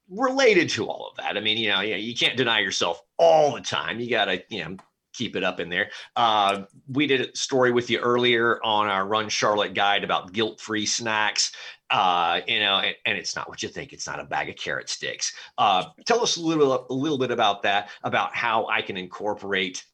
related 0.10 0.70
to 0.70 0.88
all 0.88 1.10
of 1.10 1.18
that. 1.18 1.38
I 1.38 1.40
mean, 1.40 1.58
you 1.58 1.70
know, 1.70 1.82
yeah, 1.82 1.96
you 1.96 2.14
can't 2.16 2.38
deny 2.38 2.60
yourself 2.60 3.02
all 3.18 3.54
the 3.54 3.62
time. 3.62 4.00
You 4.00 4.10
got 4.10 4.26
to, 4.26 4.44
you 4.50 4.64
know, 4.64 4.78
keep 5.14 5.36
it 5.36 5.44
up 5.44 5.60
in 5.60 5.70
there. 5.70 5.90
Uh, 6.16 6.64
we 6.88 7.08
did 7.08 7.22
a 7.22 7.36
story 7.36 7.72
with 7.72 7.90
you 7.90 8.00
earlier 8.00 8.60
on 8.64 8.88
our 8.88 9.06
Run 9.06 9.30
Charlotte 9.30 9.74
guide 9.74 10.04
about 10.04 10.34
guilt-free 10.34 10.86
snacks. 10.86 11.52
Uh, 11.90 12.42
you 12.48 12.60
know, 12.60 12.78
and, 12.80 12.96
and, 13.06 13.18
it's 13.18 13.36
not 13.36 13.48
what 13.48 13.62
you 13.62 13.70
think. 13.70 13.94
It's 13.94 14.08
not 14.08 14.20
a 14.20 14.24
bag 14.24 14.50
of 14.50 14.56
carrot 14.56 14.90
sticks. 14.90 15.36
Uh, 15.60 15.86
tell 16.06 16.22
us 16.22 16.38
a 16.38 16.42
little, 16.42 16.88
a 16.90 16.94
little 16.94 17.20
bit 17.20 17.30
about 17.30 17.62
that, 17.64 17.90
about 18.04 18.36
how 18.36 18.66
I 18.68 18.82
can 18.82 18.98
incorporate 18.98 19.86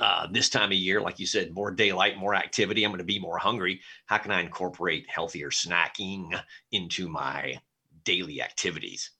uh, 0.00 0.26
this 0.30 0.48
time 0.48 0.70
of 0.70 0.78
year, 0.78 1.00
like 1.00 1.18
you 1.18 1.26
said, 1.26 1.54
more 1.54 1.70
daylight, 1.70 2.18
more 2.18 2.34
activity. 2.34 2.84
I'm 2.84 2.90
going 2.90 2.98
to 2.98 3.04
be 3.04 3.18
more 3.18 3.38
hungry. 3.38 3.80
How 4.06 4.18
can 4.18 4.30
I 4.30 4.40
incorporate 4.40 5.06
healthier 5.08 5.50
snacking 5.50 6.38
into 6.72 7.08
my 7.08 7.58
daily 8.04 8.42
activities? 8.42 9.10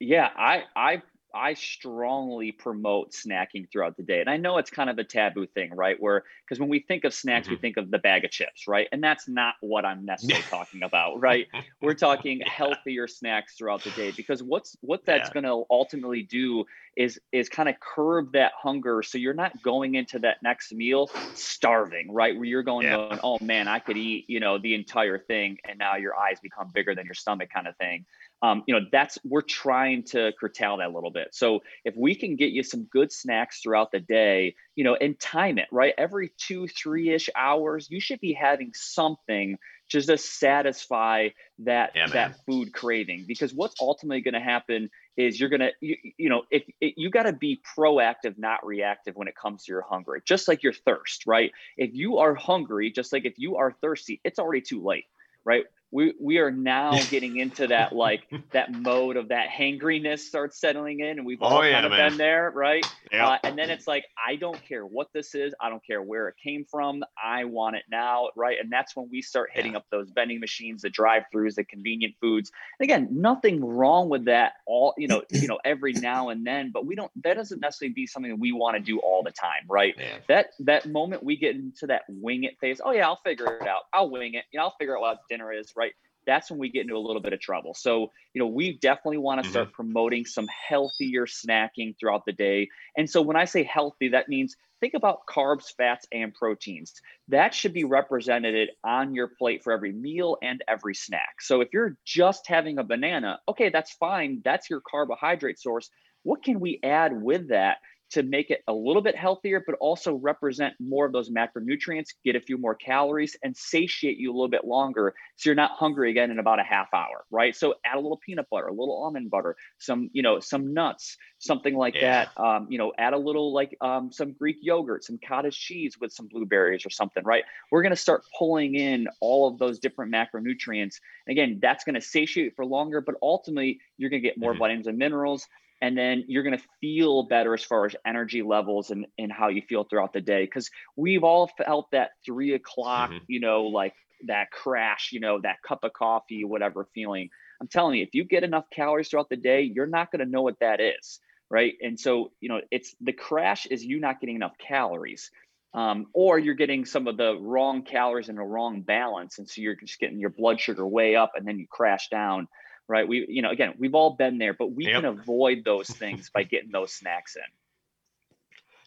Yeah, 0.00 0.30
I 0.36 0.64
I 0.76 1.02
I 1.34 1.54
strongly 1.54 2.52
promote 2.52 3.12
snacking 3.12 3.70
throughout 3.70 3.96
the 3.96 4.02
day. 4.02 4.20
And 4.20 4.30
I 4.30 4.36
know 4.36 4.58
it's 4.58 4.70
kind 4.70 4.88
of 4.88 4.98
a 4.98 5.04
taboo 5.04 5.46
thing, 5.46 5.74
right? 5.74 5.96
Where, 6.00 6.24
because 6.44 6.60
when 6.60 6.68
we 6.68 6.80
think 6.80 7.04
of 7.04 7.12
snacks, 7.12 7.46
mm-hmm. 7.46 7.54
we 7.54 7.60
think 7.60 7.76
of 7.76 7.90
the 7.90 7.98
bag 7.98 8.24
of 8.24 8.30
chips, 8.30 8.68
right? 8.68 8.86
And 8.92 9.02
that's 9.02 9.26
not 9.28 9.54
what 9.60 9.84
I'm 9.84 10.04
necessarily 10.04 10.44
talking 10.50 10.82
about, 10.82 11.20
right? 11.20 11.48
We're 11.82 11.94
talking 11.94 12.40
healthier 12.40 13.08
snacks 13.08 13.56
throughout 13.56 13.82
the 13.82 13.90
day 13.90 14.12
because 14.12 14.42
what's 14.42 14.76
what 14.80 15.04
that's 15.04 15.28
yeah. 15.30 15.34
going 15.34 15.44
to 15.44 15.64
ultimately 15.70 16.22
do 16.22 16.64
is 16.96 17.20
is 17.32 17.48
kind 17.48 17.68
of 17.68 17.74
curb 17.80 18.32
that 18.32 18.52
hunger 18.56 19.02
so 19.02 19.18
you're 19.18 19.34
not 19.34 19.60
going 19.62 19.96
into 19.96 20.18
that 20.20 20.42
next 20.42 20.72
meal 20.72 21.10
starving, 21.34 22.12
right? 22.12 22.36
Where 22.36 22.44
you're 22.44 22.62
going, 22.62 22.86
yeah. 22.86 22.96
going 22.96 23.18
oh 23.24 23.38
man, 23.40 23.66
I 23.66 23.80
could 23.80 23.96
eat, 23.96 24.26
you 24.28 24.38
know, 24.38 24.58
the 24.58 24.74
entire 24.74 25.18
thing 25.18 25.58
and 25.68 25.78
now 25.78 25.96
your 25.96 26.16
eyes 26.16 26.38
become 26.40 26.70
bigger 26.72 26.94
than 26.94 27.04
your 27.04 27.14
stomach 27.14 27.50
kind 27.52 27.66
of 27.66 27.76
thing 27.76 28.06
um, 28.44 28.62
you 28.66 28.78
know 28.78 28.86
that's 28.92 29.16
we're 29.24 29.40
trying 29.40 30.02
to 30.02 30.32
curtail 30.38 30.76
that 30.76 30.88
a 30.88 30.92
little 30.92 31.10
bit. 31.10 31.28
So 31.32 31.62
if 31.82 31.94
we 31.96 32.14
can 32.14 32.36
get 32.36 32.50
you 32.50 32.62
some 32.62 32.84
good 32.84 33.10
snacks 33.10 33.60
throughout 33.62 33.90
the 33.90 34.00
day 34.00 34.54
you 34.76 34.84
know 34.84 34.94
and 34.94 35.18
time 35.18 35.58
it 35.58 35.68
right? 35.72 35.94
Every 35.96 36.30
two 36.36 36.68
three-ish 36.68 37.30
hours 37.34 37.88
you 37.90 38.00
should 38.00 38.20
be 38.20 38.34
having 38.34 38.72
something 38.74 39.56
just 39.88 40.08
to 40.08 40.18
satisfy 40.18 41.28
that 41.60 41.92
yeah, 41.94 42.06
that 42.08 42.36
food 42.44 42.74
craving. 42.74 43.24
Because 43.26 43.54
what's 43.54 43.76
ultimately 43.80 44.20
going 44.20 44.34
to 44.34 44.40
happen 44.40 44.90
is 45.16 45.40
you're 45.40 45.48
going 45.48 45.60
to 45.60 45.70
you, 45.80 45.96
you, 46.18 46.28
know 46.28 46.42
if 46.50 46.64
it, 46.82 46.94
you 46.98 47.08
got 47.08 47.22
to 47.22 47.32
be 47.32 47.62
proactive 47.78 48.36
not 48.36 48.66
reactive 48.66 49.16
when 49.16 49.26
it 49.26 49.36
comes 49.36 49.64
to 49.64 49.72
your 49.72 49.82
hunger. 49.82 50.20
Just 50.22 50.48
like 50.48 50.62
your 50.62 50.74
thirst 50.74 51.24
right? 51.26 51.50
If 51.78 51.94
you 51.94 52.18
are 52.18 52.34
hungry 52.34 52.90
just 52.90 53.10
like 53.10 53.24
if 53.24 53.38
you 53.38 53.56
are 53.56 53.72
thirsty 53.80 54.20
it's 54.22 54.38
already 54.38 54.60
too 54.60 54.84
late 54.84 55.06
right 55.46 55.64
we 55.94 56.12
we 56.20 56.38
are 56.38 56.50
now 56.50 57.00
getting 57.08 57.38
into 57.38 57.68
that 57.68 57.92
like 57.94 58.28
that 58.50 58.72
mode 58.72 59.16
of 59.16 59.28
that 59.28 59.48
hangriness 59.48 60.18
starts 60.18 60.60
settling 60.60 61.00
in, 61.00 61.18
and 61.18 61.24
we've 61.24 61.38
oh, 61.40 61.46
all 61.46 61.64
yeah, 61.64 61.74
kind 61.74 61.86
of 61.86 61.92
man. 61.92 62.10
been 62.10 62.18
there, 62.18 62.50
right? 62.52 62.84
Yeah. 63.12 63.28
Uh, 63.28 63.38
and 63.44 63.56
then 63.56 63.70
it's 63.70 63.86
like 63.86 64.04
I 64.26 64.34
don't 64.34 64.60
care 64.66 64.84
what 64.84 65.12
this 65.14 65.36
is, 65.36 65.54
I 65.60 65.70
don't 65.70 65.84
care 65.86 66.02
where 66.02 66.26
it 66.28 66.34
came 66.42 66.64
from, 66.68 67.04
I 67.22 67.44
want 67.44 67.76
it 67.76 67.84
now, 67.88 68.30
right? 68.34 68.58
And 68.60 68.72
that's 68.72 68.96
when 68.96 69.08
we 69.08 69.22
start 69.22 69.50
hitting 69.52 69.72
yeah. 69.72 69.78
up 69.78 69.86
those 69.90 70.10
vending 70.10 70.40
machines, 70.40 70.82
the 70.82 70.90
drive-throughs, 70.90 71.54
the 71.54 71.64
convenient 71.64 72.14
foods. 72.20 72.50
And 72.80 72.84
again, 72.84 73.08
nothing 73.12 73.64
wrong 73.64 74.08
with 74.08 74.24
that. 74.24 74.54
All 74.66 74.94
you 74.98 75.06
know, 75.06 75.22
you 75.30 75.46
know, 75.46 75.60
every 75.64 75.92
now 75.92 76.30
and 76.30 76.44
then, 76.44 76.72
but 76.72 76.84
we 76.84 76.96
don't. 76.96 77.12
That 77.22 77.34
doesn't 77.34 77.60
necessarily 77.60 77.94
be 77.94 78.08
something 78.08 78.32
that 78.32 78.40
we 78.40 78.50
want 78.50 78.76
to 78.76 78.82
do 78.82 78.98
all 78.98 79.22
the 79.22 79.30
time, 79.30 79.62
right? 79.68 79.94
That 80.26 80.54
that 80.60 80.86
moment 80.86 81.22
we 81.22 81.36
get 81.36 81.54
into 81.54 81.86
that 81.86 82.02
wing 82.08 82.42
it 82.42 82.58
phase. 82.58 82.80
Oh 82.84 82.90
yeah, 82.90 83.06
I'll 83.06 83.20
figure 83.24 83.46
it 83.46 83.68
out. 83.68 83.82
I'll 83.92 84.10
wing 84.10 84.34
it. 84.34 84.44
You 84.50 84.58
know, 84.58 84.64
I'll 84.64 84.74
figure 84.76 84.96
out 84.96 85.02
what 85.02 85.18
dinner 85.28 85.52
is, 85.52 85.72
right? 85.76 85.83
That's 86.26 86.50
when 86.50 86.58
we 86.58 86.70
get 86.70 86.82
into 86.82 86.96
a 86.96 86.98
little 86.98 87.20
bit 87.20 87.32
of 87.32 87.40
trouble. 87.40 87.74
So, 87.74 88.10
you 88.32 88.40
know, 88.40 88.46
we 88.46 88.78
definitely 88.78 89.18
want 89.18 89.40
to 89.40 89.42
mm-hmm. 89.42 89.52
start 89.52 89.72
promoting 89.72 90.24
some 90.24 90.46
healthier 90.46 91.26
snacking 91.26 91.94
throughout 91.98 92.24
the 92.26 92.32
day. 92.32 92.68
And 92.96 93.08
so 93.08 93.22
when 93.22 93.36
I 93.36 93.44
say 93.44 93.62
healthy, 93.62 94.08
that 94.08 94.28
means 94.28 94.56
think 94.80 94.94
about 94.94 95.26
carbs, 95.26 95.74
fats, 95.76 96.06
and 96.12 96.34
proteins. 96.34 96.94
That 97.28 97.54
should 97.54 97.72
be 97.72 97.84
represented 97.84 98.70
on 98.84 99.14
your 99.14 99.28
plate 99.28 99.62
for 99.62 99.72
every 99.72 99.92
meal 99.92 100.38
and 100.42 100.62
every 100.68 100.94
snack. 100.94 101.40
So 101.40 101.60
if 101.60 101.68
you're 101.72 101.96
just 102.04 102.46
having 102.46 102.78
a 102.78 102.84
banana, 102.84 103.40
okay, 103.48 103.70
that's 103.70 103.92
fine. 103.92 104.40
That's 104.44 104.70
your 104.70 104.80
carbohydrate 104.80 105.58
source. 105.58 105.90
What 106.22 106.42
can 106.42 106.60
we 106.60 106.80
add 106.82 107.22
with 107.22 107.48
that 107.48 107.78
to 108.14 108.22
make 108.22 108.50
it 108.50 108.62
a 108.68 108.72
little 108.72 109.02
bit 109.02 109.16
healthier, 109.16 109.62
but 109.66 109.76
also 109.80 110.14
represent 110.14 110.74
more 110.78 111.04
of 111.04 111.12
those 111.12 111.30
macronutrients, 111.30 112.10
get 112.24 112.36
a 112.36 112.40
few 112.40 112.56
more 112.56 112.74
calories, 112.74 113.36
and 113.42 113.56
satiate 113.56 114.18
you 114.18 114.30
a 114.30 114.34
little 114.34 114.48
bit 114.48 114.64
longer. 114.64 115.14
So 115.36 115.50
you're 115.50 115.56
not 115.56 115.72
hungry 115.72 116.10
again 116.10 116.30
in 116.30 116.38
about 116.38 116.60
a 116.60 116.62
half 116.62 116.94
hour, 116.94 117.24
right? 117.30 117.54
So 117.54 117.74
add 117.84 117.96
a 117.96 118.00
little 118.00 118.20
peanut 118.24 118.46
butter, 118.50 118.68
a 118.68 118.72
little 118.72 119.02
almond 119.02 119.30
butter, 119.30 119.56
some, 119.78 120.10
you 120.12 120.22
know, 120.22 120.38
some 120.38 120.72
nuts, 120.72 121.16
something 121.38 121.74
like 121.74 121.96
yeah. 121.96 122.26
that. 122.26 122.40
Um, 122.40 122.68
you 122.70 122.78
know, 122.78 122.92
add 122.98 123.14
a 123.14 123.18
little 123.18 123.52
like 123.52 123.76
um, 123.80 124.12
some 124.12 124.32
Greek 124.32 124.56
yogurt, 124.62 125.04
some 125.04 125.18
cottage 125.26 125.58
cheese 125.58 125.96
with 126.00 126.12
some 126.12 126.28
blueberries 126.28 126.86
or 126.86 126.90
something, 126.90 127.24
right? 127.24 127.44
We're 127.70 127.82
going 127.82 127.90
to 127.90 127.96
start 127.96 128.22
pulling 128.38 128.76
in 128.76 129.08
all 129.20 129.48
of 129.48 129.58
those 129.58 129.80
different 129.80 130.12
macronutrients. 130.12 131.00
And 131.26 131.32
again, 131.32 131.58
that's 131.60 131.82
going 131.82 131.96
to 131.96 132.00
satiate 132.00 132.54
for 132.54 132.64
longer, 132.64 133.00
but 133.00 133.16
ultimately 133.20 133.80
you're 133.98 134.10
going 134.10 134.22
to 134.22 134.28
get 134.28 134.38
more 134.38 134.52
mm-hmm. 134.52 134.60
vitamins 134.60 134.86
and 134.86 134.98
minerals 134.98 135.48
and 135.84 135.98
then 135.98 136.24
you're 136.28 136.42
going 136.42 136.56
to 136.56 136.64
feel 136.80 137.24
better 137.24 137.52
as 137.52 137.62
far 137.62 137.84
as 137.84 137.94
energy 138.06 138.40
levels 138.40 138.90
and, 138.90 139.06
and 139.18 139.30
how 139.30 139.48
you 139.48 139.60
feel 139.68 139.84
throughout 139.84 140.14
the 140.14 140.20
day 140.22 140.46
because 140.46 140.70
we've 140.96 141.24
all 141.24 141.50
felt 141.58 141.90
that 141.92 142.12
three 142.24 142.54
o'clock 142.54 143.10
mm-hmm. 143.10 143.24
you 143.28 143.38
know 143.38 143.64
like 143.64 143.92
that 144.26 144.50
crash 144.50 145.10
you 145.12 145.20
know 145.20 145.38
that 145.42 145.56
cup 145.66 145.84
of 145.84 145.92
coffee 145.92 146.42
whatever 146.42 146.88
feeling. 146.94 147.28
I'm 147.60 147.68
telling 147.68 147.98
you 147.98 148.02
if 148.02 148.14
you 148.14 148.24
get 148.24 148.44
enough 148.44 148.64
calories 148.70 149.08
throughout 149.08 149.28
the 149.28 149.36
day 149.36 149.60
you're 149.60 149.86
not 149.86 150.10
going 150.10 150.24
to 150.24 150.30
know 150.30 150.42
what 150.42 150.58
that 150.60 150.80
is 150.80 151.20
right? 151.50 151.74
And 151.82 152.00
so 152.00 152.32
you 152.40 152.48
know 152.48 152.62
it's 152.70 152.96
the 153.02 153.12
crash 153.12 153.66
is 153.66 153.84
you 153.84 154.00
not 154.00 154.20
getting 154.20 154.36
enough 154.36 154.56
calories 154.56 155.30
um, 155.74 156.06
or 156.14 156.38
you're 156.38 156.54
getting 156.54 156.86
some 156.86 157.06
of 157.08 157.18
the 157.18 157.36
wrong 157.38 157.82
calories 157.82 158.30
in 158.30 158.38
a 158.38 158.44
wrong 158.44 158.80
balance 158.80 159.38
and 159.38 159.46
so 159.46 159.60
you're 159.60 159.76
just 159.76 160.00
getting 160.00 160.18
your 160.18 160.30
blood 160.30 160.58
sugar 160.58 160.86
way 160.86 161.14
up 161.14 161.32
and 161.36 161.46
then 161.46 161.58
you 161.58 161.66
crash 161.70 162.08
down 162.08 162.48
right? 162.88 163.06
We, 163.06 163.26
you 163.28 163.42
know, 163.42 163.50
again, 163.50 163.74
we've 163.78 163.94
all 163.94 164.10
been 164.10 164.38
there, 164.38 164.54
but 164.54 164.72
we 164.72 164.86
yep. 164.86 165.02
can 165.02 165.04
avoid 165.06 165.64
those 165.64 165.88
things 165.90 166.30
by 166.30 166.42
getting 166.42 166.70
those 166.70 166.92
snacks 166.92 167.36
in. 167.36 167.42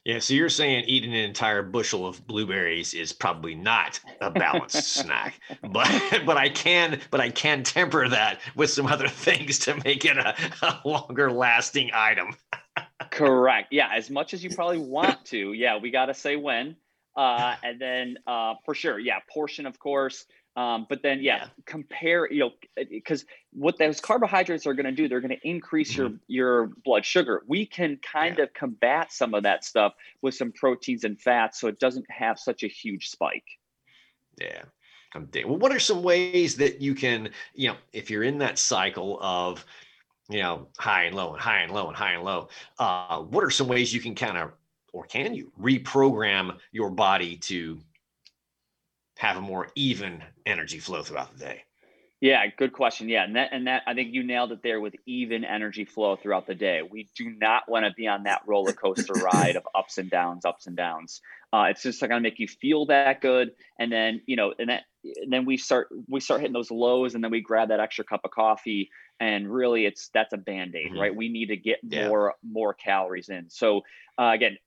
Yeah, 0.07 0.19
so 0.19 0.35
you're 0.35 0.47
saying 0.47 0.85
eating 0.87 1.13
an 1.13 1.19
entire 1.19 1.61
bushel 1.61 2.07
of 2.07 2.25
blueberries 2.25 2.93
is 2.93 3.11
probably 3.11 3.55
not 3.55 3.99
a 4.21 4.31
balanced 4.31 4.87
snack, 4.93 5.37
but 5.61 5.91
but 6.25 6.37
I 6.37 6.47
can 6.47 7.01
but 7.11 7.19
I 7.19 7.29
can 7.29 7.61
temper 7.61 8.07
that 8.07 8.39
with 8.55 8.69
some 8.69 8.87
other 8.87 9.09
things 9.09 9.59
to 9.59 9.75
make 9.83 10.05
it 10.05 10.17
a, 10.17 10.33
a 10.61 10.79
longer 10.85 11.29
lasting 11.29 11.91
item. 11.93 12.29
Correct. 13.11 13.67
Yeah, 13.73 13.89
as 13.93 14.09
much 14.09 14.33
as 14.33 14.41
you 14.41 14.49
probably 14.49 14.77
want 14.77 15.25
to. 15.25 15.51
Yeah, 15.51 15.77
we 15.77 15.91
got 15.91 16.05
to 16.05 16.13
say 16.13 16.37
when. 16.37 16.77
Uh, 17.17 17.55
and 17.63 17.81
then 17.81 18.17
uh, 18.27 18.53
for 18.63 18.73
sure, 18.73 18.99
yeah, 18.99 19.19
portion 19.29 19.65
of 19.65 19.77
course. 19.77 20.25
Um, 20.57 20.87
but 20.89 21.03
then, 21.03 21.19
yeah, 21.21 21.37
yeah, 21.37 21.47
compare, 21.67 22.29
you 22.31 22.39
know, 22.39 22.51
because 22.89 23.25
what 23.53 23.77
those 23.77 24.01
carbohydrates 24.01 24.65
are 24.65 24.73
going 24.73 24.87
to 24.87 24.91
do, 24.91 25.07
they're 25.07 25.21
going 25.21 25.37
to 25.37 25.47
increase 25.47 25.93
mm-hmm. 25.93 26.15
your 26.27 26.65
your 26.65 26.71
blood 26.83 27.05
sugar. 27.05 27.43
We 27.47 27.67
can 27.67 27.97
kind 27.97 28.37
yeah. 28.37 28.45
of 28.45 28.53
combat 28.55 29.13
some 29.13 29.35
of 29.35 29.43
that 29.43 29.63
stuff 29.63 29.93
with 30.23 30.33
some 30.33 30.51
proteins 30.51 31.03
and 31.03 31.21
fats, 31.21 31.61
so 31.61 31.67
it 31.67 31.79
doesn't 31.79 32.09
have 32.09 32.39
such 32.39 32.63
a 32.63 32.67
huge 32.67 33.09
spike. 33.09 33.45
Yeah. 34.41 34.63
Well, 35.45 35.57
what 35.57 35.71
are 35.71 35.79
some 35.79 36.03
ways 36.03 36.55
that 36.57 36.81
you 36.81 36.93
can, 36.93 37.29
you 37.53 37.69
know, 37.69 37.75
if 37.93 38.09
you're 38.09 38.23
in 38.23 38.39
that 38.39 38.59
cycle 38.59 39.19
of, 39.21 39.65
you 40.29 40.41
know, 40.41 40.67
high 40.77 41.03
and 41.03 41.15
low 41.15 41.33
and 41.33 41.41
high 41.41 41.59
and 41.59 41.71
low 41.71 41.87
and 41.87 41.95
high 41.95 42.13
and 42.13 42.23
low, 42.23 42.49
uh, 42.77 43.19
what 43.19 43.43
are 43.43 43.49
some 43.49 43.67
ways 43.67 43.93
you 43.93 44.01
can 44.01 44.15
kind 44.15 44.37
of, 44.37 44.51
or 44.93 45.05
can 45.05 45.33
you 45.33 45.51
reprogram 45.59 46.57
your 46.71 46.89
body 46.89 47.35
to 47.37 47.79
have 49.17 49.37
a 49.37 49.41
more 49.41 49.69
even 49.75 50.23
energy 50.45 50.79
flow 50.79 51.03
throughout 51.03 51.33
the 51.33 51.39
day? 51.39 51.63
Yeah, 52.19 52.43
good 52.57 52.73
question. 52.73 53.09
Yeah, 53.09 53.25
and 53.25 53.35
that 53.35 53.49
and 53.51 53.67
that 53.67 53.83
I 53.85 53.93
think 53.93 54.11
you 54.11 54.23
nailed 54.23 54.51
it 54.51 54.63
there 54.63 54.81
with 54.81 54.95
even 55.05 55.43
energy 55.43 55.85
flow 55.85 56.15
throughout 56.15 56.47
the 56.47 56.55
day. 56.55 56.81
We 56.81 57.09
do 57.15 57.29
not 57.29 57.69
want 57.69 57.85
to 57.85 57.93
be 57.93 58.07
on 58.07 58.23
that 58.23 58.41
roller 58.47 58.73
coaster 58.73 59.13
ride 59.13 59.55
of 59.55 59.67
ups 59.75 59.99
and 59.99 60.09
downs, 60.09 60.43
ups 60.43 60.65
and 60.65 60.75
downs. 60.75 61.21
Uh, 61.53 61.67
it's 61.69 61.83
just 61.83 61.99
going 61.99 62.09
to 62.09 62.19
make 62.19 62.39
you 62.39 62.47
feel 62.47 62.87
that 62.87 63.21
good, 63.21 63.51
and 63.79 63.91
then 63.91 64.21
you 64.25 64.35
know, 64.35 64.51
and 64.57 64.69
that 64.69 64.83
and 65.03 65.31
then 65.31 65.45
we 65.45 65.57
start 65.57 65.89
we 66.09 66.19
start 66.19 66.41
hitting 66.41 66.53
those 66.53 66.71
lows, 66.71 67.13
and 67.13 67.23
then 67.23 67.29
we 67.29 67.39
grab 67.39 67.69
that 67.69 67.79
extra 67.79 68.03
cup 68.03 68.21
of 68.23 68.31
coffee, 68.31 68.89
and 69.19 69.51
really, 69.51 69.85
it's 69.85 70.09
that's 70.13 70.33
a 70.33 70.37
band 70.37 70.75
aid, 70.75 70.91
mm-hmm. 70.91 70.99
right? 70.99 71.15
We 71.15 71.29
need 71.29 71.47
to 71.47 71.57
get 71.57 71.79
yeah. 71.83 72.07
more 72.07 72.35
more 72.43 72.73
calories 72.73 73.29
in. 73.29 73.49
So 73.49 73.83
uh, 74.19 74.31
again, 74.33 74.57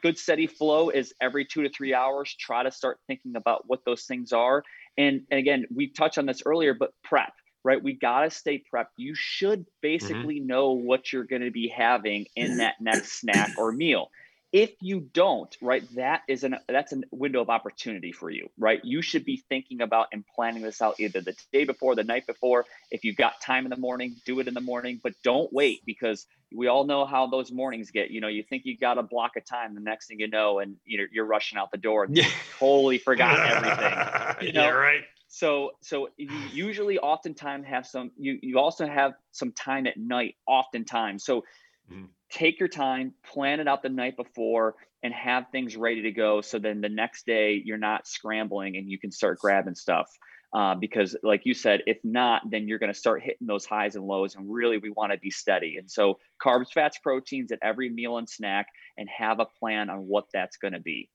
good 0.00 0.16
steady 0.16 0.46
flow 0.46 0.90
is 0.90 1.12
every 1.20 1.44
two 1.44 1.62
to 1.62 1.70
three 1.70 1.92
hours. 1.92 2.34
Try 2.38 2.62
to 2.62 2.70
start 2.70 2.98
thinking 3.06 3.34
about 3.36 3.64
what 3.66 3.84
those 3.84 4.04
things 4.04 4.32
are. 4.32 4.62
And, 4.96 5.22
and 5.30 5.40
again, 5.40 5.66
we 5.74 5.88
touched 5.88 6.18
on 6.18 6.26
this 6.26 6.42
earlier, 6.46 6.74
but 6.74 6.92
prep, 7.02 7.32
right? 7.64 7.82
We 7.82 7.94
got 7.94 8.22
to 8.22 8.30
stay 8.30 8.62
prepped. 8.72 8.94
You 8.96 9.14
should 9.16 9.60
mm-hmm. 9.60 9.80
basically 9.82 10.38
mm-hmm. 10.38 10.46
know 10.46 10.72
what 10.72 11.12
you're 11.12 11.24
going 11.24 11.42
to 11.42 11.50
be 11.50 11.68
having 11.68 12.26
in 12.36 12.58
that 12.58 12.76
next 12.80 13.20
snack 13.20 13.52
or 13.58 13.72
meal 13.72 14.08
if 14.52 14.70
you 14.80 15.00
don't 15.00 15.56
right 15.62 15.82
that 15.94 16.22
is 16.28 16.44
an 16.44 16.56
that's 16.68 16.92
a 16.92 17.00
window 17.10 17.40
of 17.40 17.48
opportunity 17.48 18.12
for 18.12 18.30
you 18.30 18.48
right? 18.58 18.84
You 18.84 19.00
should 19.00 19.24
be 19.24 19.42
thinking 19.48 19.80
about 19.80 20.08
and 20.12 20.24
planning 20.36 20.62
this 20.62 20.82
out 20.82 21.00
either 21.00 21.20
the 21.22 21.34
day 21.52 21.64
before 21.64 21.94
the 21.94 22.04
night 22.04 22.26
before. 22.26 22.66
If 22.90 23.04
you've 23.04 23.16
got 23.16 23.40
time 23.40 23.64
in 23.64 23.70
the 23.70 23.76
morning 23.76 24.16
do 24.26 24.38
it 24.40 24.48
in 24.48 24.54
the 24.54 24.60
morning 24.60 25.00
but 25.02 25.14
don't 25.24 25.52
wait 25.52 25.82
because 25.86 26.26
we 26.54 26.66
all 26.66 26.84
know 26.84 27.06
how 27.06 27.26
those 27.26 27.50
mornings 27.50 27.90
get. 27.90 28.10
You 28.10 28.20
know 28.20 28.28
you 28.28 28.42
think 28.42 28.66
you 28.66 28.76
got 28.76 28.98
a 28.98 29.02
block 29.02 29.36
of 29.36 29.44
time 29.46 29.74
the 29.74 29.80
next 29.80 30.08
thing 30.08 30.20
you 30.20 30.28
know 30.28 30.58
and 30.58 30.76
you 30.84 30.98
know 30.98 31.04
you're 31.10 31.24
rushing 31.24 31.58
out 31.58 31.70
the 31.70 31.78
door. 31.78 32.04
And 32.04 32.16
yeah. 32.16 32.28
totally 32.58 32.98
forgot 32.98 33.38
everything 33.50 34.48
you 34.48 34.52
know? 34.52 34.64
yeah 34.64 34.70
right. 34.70 35.02
So 35.28 35.72
so 35.80 36.10
you 36.18 36.28
usually 36.52 36.98
oftentimes 36.98 37.66
have 37.66 37.86
some 37.86 38.10
you 38.18 38.38
you 38.42 38.58
also 38.58 38.86
have 38.86 39.14
some 39.30 39.52
time 39.52 39.86
at 39.86 39.96
night 39.96 40.36
oftentimes. 40.46 41.24
So 41.24 41.44
mm-hmm 41.90 42.04
take 42.32 42.58
your 42.58 42.68
time, 42.68 43.14
plan 43.22 43.60
it 43.60 43.68
out 43.68 43.82
the 43.82 43.88
night 43.88 44.16
before, 44.16 44.74
and 45.02 45.12
have 45.12 45.46
things 45.52 45.76
ready 45.76 46.02
to 46.02 46.10
go. 46.10 46.40
So 46.40 46.58
then 46.58 46.80
the 46.80 46.88
next 46.88 47.26
day 47.26 47.62
you're 47.64 47.78
not 47.78 48.06
scrambling 48.06 48.76
and 48.76 48.88
you 48.88 48.98
can 48.98 49.10
start 49.12 49.38
grabbing 49.38 49.74
stuff. 49.74 50.08
Uh, 50.54 50.74
because, 50.74 51.16
like 51.22 51.46
you 51.46 51.54
said, 51.54 51.80
if 51.86 51.96
not, 52.04 52.42
then 52.50 52.68
you're 52.68 52.78
going 52.78 52.92
to 52.92 52.98
start 52.98 53.22
hitting 53.22 53.46
those 53.46 53.64
highs 53.64 53.96
and 53.96 54.04
lows. 54.04 54.34
And 54.34 54.52
really, 54.52 54.76
we 54.76 54.90
want 54.90 55.10
to 55.10 55.18
be 55.18 55.30
steady. 55.30 55.76
And 55.78 55.90
so, 55.90 56.18
carbs, 56.44 56.70
fats, 56.74 56.98
proteins 56.98 57.52
at 57.52 57.58
every 57.62 57.88
meal 57.88 58.18
and 58.18 58.28
snack, 58.28 58.66
and 58.98 59.08
have 59.08 59.40
a 59.40 59.46
plan 59.46 59.88
on 59.88 60.00
what 60.00 60.26
that's 60.30 60.58
going 60.58 60.74
to 60.74 60.80
be. 60.80 61.08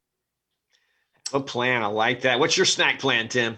A 1.33 1.39
plan. 1.39 1.83
I 1.83 1.85
like 1.85 2.21
that. 2.21 2.39
What's 2.39 2.57
your 2.57 2.65
snack 2.65 2.97
plan, 2.97 3.27
Tim? 3.27 3.57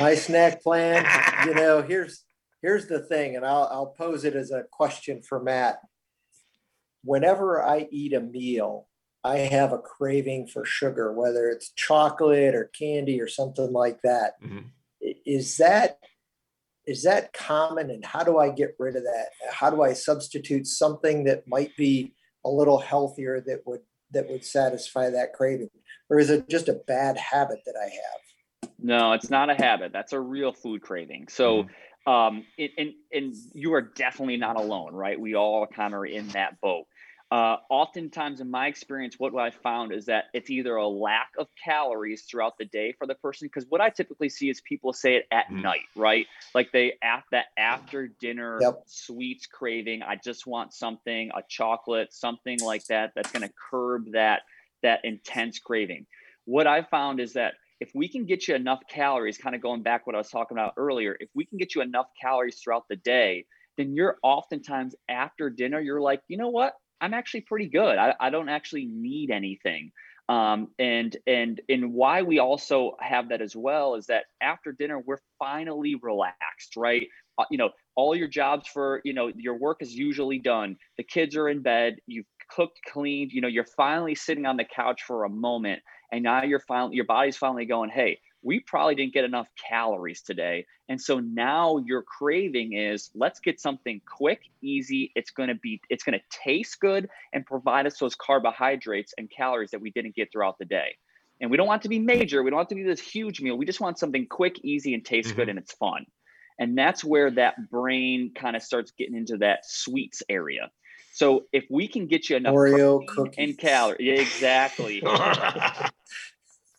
My 0.00 0.14
snack 0.14 0.62
plan, 0.62 1.04
you 1.46 1.52
know, 1.52 1.82
here's 1.82 2.24
here's 2.62 2.86
the 2.86 3.00
thing, 3.00 3.36
and 3.36 3.44
I'll 3.44 3.68
I'll 3.70 3.94
pose 3.98 4.24
it 4.24 4.34
as 4.34 4.50
a 4.50 4.64
question 4.72 5.20
for 5.20 5.42
Matt 5.42 5.76
whenever 7.04 7.62
I 7.62 7.86
eat 7.90 8.12
a 8.12 8.20
meal, 8.20 8.88
I 9.22 9.38
have 9.38 9.72
a 9.72 9.78
craving 9.78 10.48
for 10.48 10.64
sugar, 10.64 11.12
whether 11.12 11.48
it's 11.48 11.72
chocolate 11.72 12.54
or 12.54 12.70
candy 12.78 13.20
or 13.20 13.28
something 13.28 13.72
like 13.72 14.00
that. 14.02 14.42
Mm-hmm. 14.42 14.66
Is 15.26 15.58
that 15.58 15.98
is 16.86 17.04
that 17.04 17.32
common 17.32 17.90
and 17.90 18.04
how 18.04 18.24
do 18.24 18.38
I 18.38 18.50
get 18.50 18.76
rid 18.78 18.96
of 18.96 19.04
that? 19.04 19.28
How 19.50 19.70
do 19.70 19.82
I 19.82 19.94
substitute 19.94 20.66
something 20.66 21.24
that 21.24 21.48
might 21.48 21.74
be 21.76 22.14
a 22.44 22.50
little 22.50 22.78
healthier 22.78 23.42
that 23.46 23.62
would 23.66 23.80
that 24.12 24.28
would 24.28 24.44
satisfy 24.44 25.10
that 25.10 25.32
craving? 25.32 25.70
Or 26.10 26.18
is 26.18 26.30
it 26.30 26.48
just 26.48 26.68
a 26.68 26.74
bad 26.74 27.16
habit 27.16 27.60
that 27.64 27.76
I 27.80 27.84
have? 27.84 28.70
No, 28.78 29.12
it's 29.12 29.30
not 29.30 29.48
a 29.48 29.54
habit. 29.54 29.92
That's 29.92 30.12
a 30.12 30.20
real 30.20 30.52
food 30.52 30.82
craving. 30.82 31.28
So 31.28 31.62
mm-hmm 31.62 31.72
um, 32.06 32.44
it, 32.58 32.72
and 32.76 32.92
and 33.12 33.34
you 33.54 33.74
are 33.74 33.80
definitely 33.80 34.36
not 34.36 34.56
alone, 34.56 34.92
right? 34.92 35.18
We 35.18 35.34
all 35.34 35.66
kind 35.66 35.94
of 35.94 36.00
are 36.00 36.06
in 36.06 36.28
that 36.28 36.60
boat. 36.60 36.84
Uh, 37.34 37.56
oftentimes, 37.68 38.40
in 38.40 38.48
my 38.48 38.68
experience, 38.68 39.16
what 39.18 39.34
I 39.34 39.50
found 39.50 39.92
is 39.92 40.06
that 40.06 40.26
it's 40.32 40.50
either 40.50 40.76
a 40.76 40.86
lack 40.86 41.30
of 41.36 41.48
calories 41.62 42.22
throughout 42.22 42.56
the 42.58 42.64
day 42.64 42.94
for 42.96 43.08
the 43.08 43.16
person. 43.16 43.48
Because 43.48 43.68
what 43.68 43.80
I 43.80 43.90
typically 43.90 44.28
see 44.28 44.50
is 44.50 44.60
people 44.60 44.92
say 44.92 45.16
it 45.16 45.26
at 45.32 45.48
mm. 45.48 45.60
night, 45.60 45.80
right? 45.96 46.28
Like 46.54 46.70
they 46.70 46.92
at 47.02 47.24
that 47.32 47.46
after 47.58 48.06
dinner 48.06 48.60
yep. 48.60 48.84
sweets 48.86 49.46
craving. 49.46 50.02
I 50.04 50.14
just 50.14 50.46
want 50.46 50.74
something, 50.74 51.32
a 51.34 51.42
chocolate, 51.48 52.12
something 52.12 52.60
like 52.60 52.84
that, 52.84 53.10
that's 53.16 53.32
going 53.32 53.42
to 53.42 53.52
curb 53.68 54.12
that 54.12 54.42
that 54.84 55.00
intense 55.02 55.58
craving. 55.58 56.06
What 56.44 56.68
I 56.68 56.82
found 56.82 57.18
is 57.18 57.32
that 57.32 57.54
if 57.80 57.90
we 57.96 58.06
can 58.06 58.26
get 58.26 58.46
you 58.46 58.54
enough 58.54 58.82
calories, 58.88 59.38
kind 59.38 59.56
of 59.56 59.60
going 59.60 59.82
back 59.82 60.06
what 60.06 60.14
I 60.14 60.18
was 60.18 60.30
talking 60.30 60.56
about 60.56 60.74
earlier, 60.76 61.16
if 61.18 61.30
we 61.34 61.46
can 61.46 61.58
get 61.58 61.74
you 61.74 61.82
enough 61.82 62.06
calories 62.20 62.60
throughout 62.62 62.84
the 62.88 62.94
day, 62.94 63.44
then 63.76 63.92
you're 63.92 64.18
oftentimes 64.22 64.94
after 65.08 65.50
dinner, 65.50 65.80
you're 65.80 66.00
like, 66.00 66.22
you 66.28 66.36
know 66.36 66.50
what? 66.50 66.74
I'm 67.00 67.14
actually 67.14 67.42
pretty 67.42 67.68
good. 67.68 67.98
I, 67.98 68.14
I 68.20 68.30
don't 68.30 68.48
actually 68.48 68.86
need 68.86 69.30
anything. 69.30 69.92
Um, 70.28 70.68
and 70.78 71.14
and 71.26 71.60
and 71.68 71.92
why 71.92 72.22
we 72.22 72.38
also 72.38 72.96
have 73.00 73.28
that 73.28 73.42
as 73.42 73.54
well 73.54 73.94
is 73.94 74.06
that 74.06 74.24
after 74.40 74.72
dinner 74.72 74.98
we're 74.98 75.18
finally 75.38 75.96
relaxed, 76.00 76.76
right? 76.76 77.06
Uh, 77.36 77.44
you 77.50 77.58
know, 77.58 77.70
all 77.94 78.16
your 78.16 78.28
jobs 78.28 78.66
for 78.66 79.02
you 79.04 79.12
know 79.12 79.30
your 79.36 79.58
work 79.58 79.82
is 79.82 79.94
usually 79.94 80.38
done. 80.38 80.76
The 80.96 81.02
kids 81.02 81.36
are 81.36 81.48
in 81.48 81.60
bed. 81.60 81.96
You've 82.06 82.26
cooked, 82.50 82.80
cleaned. 82.90 83.32
You 83.32 83.42
know, 83.42 83.48
you're 83.48 83.66
finally 83.76 84.14
sitting 84.14 84.46
on 84.46 84.56
the 84.56 84.64
couch 84.64 85.02
for 85.06 85.24
a 85.24 85.28
moment, 85.28 85.82
and 86.10 86.22
now 86.22 86.42
you're 86.42 86.60
finally 86.60 86.96
your 86.96 87.04
body's 87.04 87.36
finally 87.36 87.66
going, 87.66 87.90
hey, 87.90 88.18
we 88.44 88.60
probably 88.60 88.94
didn't 88.94 89.14
get 89.14 89.24
enough 89.24 89.48
calories 89.68 90.20
today. 90.22 90.66
And 90.88 91.00
so 91.00 91.18
now 91.18 91.78
your 91.78 92.02
craving 92.02 92.74
is 92.74 93.10
let's 93.14 93.40
get 93.40 93.58
something 93.58 94.00
quick, 94.06 94.42
easy. 94.62 95.10
It's 95.16 95.30
going 95.30 95.48
to 95.48 95.54
be, 95.54 95.80
it's 95.88 96.04
going 96.04 96.18
to 96.18 96.24
taste 96.30 96.78
good 96.78 97.08
and 97.32 97.44
provide 97.44 97.86
us 97.86 97.98
those 97.98 98.14
carbohydrates 98.14 99.14
and 99.16 99.30
calories 99.30 99.70
that 99.70 99.80
we 99.80 99.90
didn't 99.90 100.14
get 100.14 100.30
throughout 100.30 100.58
the 100.58 100.66
day. 100.66 100.96
And 101.40 101.50
we 101.50 101.56
don't 101.56 101.66
want 101.66 101.82
to 101.82 101.88
be 101.88 101.98
major. 101.98 102.42
We 102.42 102.50
don't 102.50 102.58
want 102.58 102.68
to 102.68 102.74
be 102.74 102.84
this 102.84 103.00
huge 103.00 103.40
meal. 103.40 103.56
We 103.56 103.66
just 103.66 103.80
want 103.80 103.98
something 103.98 104.26
quick, 104.26 104.60
easy, 104.62 104.94
and 104.94 105.04
tastes 105.04 105.32
mm-hmm. 105.32 105.40
good 105.40 105.48
and 105.48 105.58
it's 105.58 105.72
fun. 105.72 106.06
And 106.58 106.78
that's 106.78 107.02
where 107.02 107.30
that 107.32 107.70
brain 107.70 108.32
kind 108.34 108.54
of 108.54 108.62
starts 108.62 108.92
getting 108.92 109.16
into 109.16 109.38
that 109.38 109.60
sweets 109.64 110.22
area. 110.28 110.70
So 111.14 111.46
if 111.52 111.64
we 111.70 111.88
can 111.88 112.06
get 112.06 112.28
you 112.28 112.36
enough 112.36 112.54
Oreo 112.54 113.06
cookies 113.06 113.34
and 113.38 113.58
calories, 113.58 114.00
yeah, 114.00 114.14
exactly. 114.14 115.02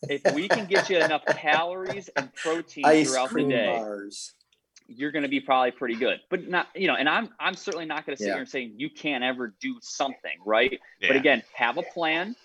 if 0.09 0.33
we 0.33 0.47
can 0.47 0.65
get 0.65 0.89
you 0.89 0.97
enough 0.97 1.25
calories 1.25 2.09
and 2.15 2.33
protein 2.35 2.85
Ice 2.85 3.09
throughout 3.09 3.31
the 3.33 3.43
day, 3.43 3.77
bars. 3.77 4.33
you're 4.87 5.11
going 5.11 5.23
to 5.23 5.29
be 5.29 5.39
probably 5.39 5.71
pretty 5.71 5.95
good. 5.95 6.19
But 6.29 6.47
not, 6.47 6.67
you 6.75 6.87
know, 6.87 6.95
and 6.95 7.09
I'm 7.09 7.29
I'm 7.39 7.55
certainly 7.55 7.85
not 7.85 8.05
going 8.05 8.15
to 8.15 8.21
sit 8.21 8.27
yeah. 8.27 8.33
here 8.33 8.41
and 8.41 8.49
say 8.49 8.71
you 8.75 8.89
can't 8.89 9.23
ever 9.23 9.53
do 9.59 9.77
something, 9.81 10.37
right? 10.45 10.79
Yeah. 10.99 11.09
But 11.09 11.17
again, 11.17 11.43
have 11.53 11.77
a 11.77 11.83
plan, 11.83 12.35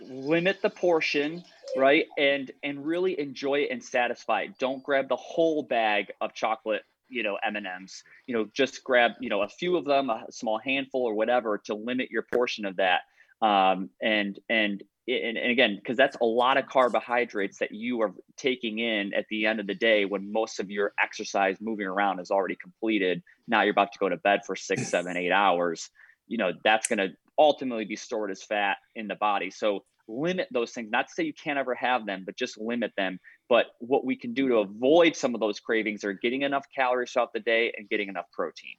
limit 0.00 0.60
the 0.62 0.70
portion, 0.70 1.44
right? 1.76 2.06
And 2.18 2.50
and 2.62 2.84
really 2.84 3.18
enjoy 3.18 3.60
it 3.60 3.70
and 3.70 3.82
satisfy 3.82 4.42
it. 4.42 4.58
Don't 4.58 4.82
grab 4.82 5.08
the 5.08 5.16
whole 5.16 5.62
bag 5.62 6.12
of 6.20 6.34
chocolate 6.34 6.82
you 7.06 7.22
know 7.22 7.36
m&ms 7.44 8.02
you 8.26 8.34
know 8.34 8.48
just 8.54 8.82
grab 8.82 9.12
you 9.20 9.28
know 9.28 9.42
a 9.42 9.48
few 9.48 9.76
of 9.76 9.84
them 9.84 10.08
a 10.08 10.24
small 10.30 10.58
handful 10.58 11.02
or 11.02 11.12
whatever 11.12 11.58
to 11.58 11.74
limit 11.74 12.10
your 12.10 12.22
portion 12.22 12.64
of 12.64 12.76
that 12.76 13.02
um, 13.42 13.90
and 14.00 14.38
and 14.48 14.82
and, 15.06 15.36
and 15.36 15.50
again 15.50 15.76
because 15.76 15.96
that's 15.96 16.16
a 16.20 16.24
lot 16.24 16.56
of 16.56 16.66
carbohydrates 16.66 17.58
that 17.58 17.72
you 17.72 18.00
are 18.00 18.12
taking 18.36 18.78
in 18.78 19.12
at 19.14 19.26
the 19.30 19.46
end 19.46 19.60
of 19.60 19.66
the 19.66 19.74
day 19.74 20.04
when 20.04 20.32
most 20.32 20.60
of 20.60 20.70
your 20.70 20.92
exercise 21.02 21.56
moving 21.60 21.86
around 21.86 22.20
is 22.20 22.30
already 22.30 22.56
completed. 22.56 23.22
Now 23.46 23.62
you're 23.62 23.72
about 23.72 23.92
to 23.92 23.98
go 23.98 24.08
to 24.08 24.16
bed 24.16 24.40
for 24.46 24.56
six 24.56 24.88
seven 24.88 25.16
eight 25.16 25.32
hours. 25.32 25.90
You 26.26 26.38
know 26.38 26.52
that's 26.62 26.86
going 26.86 26.98
to 26.98 27.10
ultimately 27.38 27.84
be 27.84 27.96
stored 27.96 28.30
as 28.30 28.42
fat 28.42 28.78
in 28.94 29.08
the 29.08 29.16
body. 29.16 29.50
So 29.50 29.84
limit 30.06 30.48
those 30.50 30.72
things. 30.72 30.90
Not 30.90 31.08
to 31.08 31.14
say 31.14 31.24
you 31.24 31.32
can't 31.32 31.58
ever 31.58 31.74
have 31.74 32.06
them 32.06 32.24
but 32.24 32.36
just 32.36 32.58
limit 32.58 32.92
them. 32.96 33.18
But 33.48 33.66
what 33.78 34.04
we 34.06 34.16
can 34.16 34.32
do 34.32 34.48
to 34.48 34.56
avoid 34.56 35.16
some 35.16 35.34
of 35.34 35.40
those 35.40 35.60
cravings 35.60 36.04
are 36.04 36.14
getting 36.14 36.42
enough 36.42 36.64
calories 36.74 37.12
throughout 37.12 37.32
the 37.34 37.40
day 37.40 37.72
and 37.76 37.88
getting 37.88 38.08
enough 38.08 38.26
protein 38.32 38.76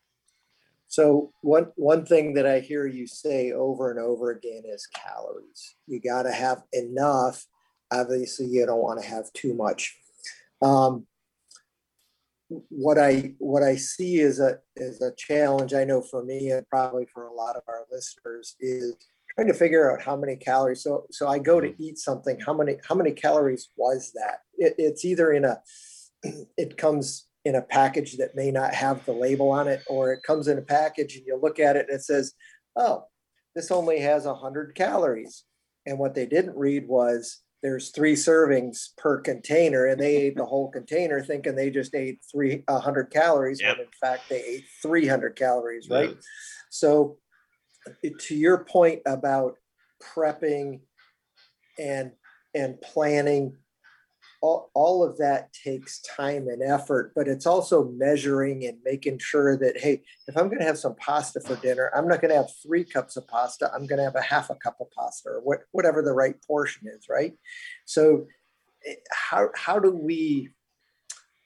so 0.88 1.32
one 1.42 1.72
one 1.76 2.06
thing 2.06 2.34
that 2.36 2.46
I 2.46 2.60
hear 2.60 2.86
you 2.86 3.08
say 3.08 3.52
over 3.52 3.92
and 3.92 4.00
over 4.00 4.32
again 4.32 4.64
is 4.66 4.88
calories. 4.88 5.76
You 5.88 6.00
got 6.00 6.24
to 6.24 6.32
have 6.32 6.64
enough. 6.74 7.46
Obviously, 7.92 8.48
you 8.48 8.66
don't 8.66 8.82
want 8.82 9.02
to 9.02 9.08
have 9.08 9.32
too 9.34 9.54
much. 9.54 9.98
Um, 10.62 11.06
what 12.70 12.98
I 12.98 13.34
what 13.40 13.64
I 13.64 13.76
see 13.76 14.20
is 14.20 14.40
a 14.40 14.60
is 14.76 15.02
a 15.02 15.12
challenge. 15.18 15.74
I 15.74 15.84
know 15.84 16.02
for 16.02 16.24
me 16.24 16.52
and 16.52 16.68
probably 16.70 17.06
for 17.12 17.28
a 17.28 17.34
lot 17.34 17.56
of 17.56 17.64
our 17.68 17.86
listeners 17.92 18.56
is 18.60 18.96
trying 19.34 19.48
to 19.48 19.54
figure 19.54 19.92
out 19.92 20.04
how 20.04 20.16
many 20.16 20.36
calories. 20.36 20.84
So 20.84 21.06
so 21.12 21.28
I 21.28 21.40
go 21.40 21.60
to 21.60 21.74
eat 21.82 21.98
something. 21.98 22.40
How 22.40 22.54
many 22.54 22.78
how 22.88 22.96
many 22.96 23.12
calories 23.12 23.70
was 23.76 24.12
that? 24.14 24.42
It, 24.58 24.76
it's 24.78 25.04
either 25.04 25.32
in 25.32 25.46
a 25.46 25.62
it 26.58 26.78
comes 26.78 27.25
in 27.46 27.56
a 27.56 27.62
package 27.62 28.18
that 28.18 28.36
may 28.36 28.52
not 28.52 28.74
have 28.74 29.06
the 29.06 29.14
label 29.14 29.52
on 29.52 29.68
it, 29.68 29.84
or 29.88 30.12
it 30.12 30.24
comes 30.24 30.48
in 30.48 30.58
a 30.58 30.64
package 30.64 31.16
and 31.16 31.26
you 31.26 31.40
look 31.42 31.60
at 31.60 31.76
it 31.76 31.86
and 31.88 31.98
it 31.98 32.04
says, 32.04 32.34
oh, 32.76 33.06
this 33.56 33.72
only 33.72 34.00
has 34.00 34.26
100 34.26 34.76
calories. 34.76 35.46
And 35.86 36.00
what 36.00 36.16
they 36.16 36.26
didn't 36.26 36.58
read 36.58 36.88
was 36.88 37.42
there's 37.62 37.90
three 37.90 38.14
servings 38.14 38.90
per 38.98 39.20
container, 39.22 39.86
and 39.86 40.00
they 40.00 40.16
ate 40.18 40.36
the 40.36 40.46
whole 40.46 40.70
container 40.70 41.24
thinking 41.24 41.56
they 41.56 41.70
just 41.70 41.96
ate 41.96 42.20
three 42.32 42.64
100 42.68 43.06
calories, 43.06 43.62
yep. 43.62 43.78
when 43.78 43.88
in 43.88 43.92
fact 44.00 44.24
they 44.30 44.44
ate 44.44 44.66
300 44.82 45.36
calories, 45.36 45.88
right? 45.90 46.10
Yep. 46.10 46.18
So, 46.70 47.18
to 48.02 48.36
your 48.36 48.66
point 48.66 49.02
about 49.06 49.56
prepping 50.02 50.82
and 51.80 52.12
and 52.54 52.80
planning 52.82 53.58
all, 54.46 54.70
all 54.76 55.04
of 55.04 55.18
that 55.18 55.52
takes 55.54 56.00
time 56.02 56.48
and 56.48 56.62
effort, 56.62 57.14
but 57.16 57.28
it's 57.28 57.48
also 57.48 57.86
measuring 57.86 58.64
and 58.66 58.78
making 58.86 59.18
sure 59.18 59.58
that, 59.58 59.76
hey, 59.80 60.04
if 60.28 60.38
I'm 60.38 60.50
going 60.50 60.60
to 60.60 60.66
have 60.66 60.78
some 60.78 60.94
pasta 60.98 61.40
for 61.42 61.56
dinner, 61.56 61.90
I'm 61.96 62.08
not 62.08 62.22
going 62.22 62.30
to 62.30 62.38
have 62.38 62.52
three 62.62 62.84
cups 62.84 63.18
of 63.18 63.28
pasta. 63.28 63.72
I'm 63.74 63.88
going 63.88 63.98
to 63.98 64.04
have 64.04 64.16
a 64.16 64.22
half 64.22 64.52
a 64.52 64.56
cup 64.56 64.78
of 64.80 64.92
pasta 64.92 65.30
or 65.30 65.42
what, 65.42 65.62
whatever 65.72 66.04
the 66.04 66.14
right 66.14 66.36
portion 66.46 66.88
is, 66.88 67.08
right? 67.10 67.34
So, 67.86 68.28
eh, 68.86 68.94
how, 69.12 69.50
how 69.56 69.80
do 69.80 69.90
we 69.90 70.50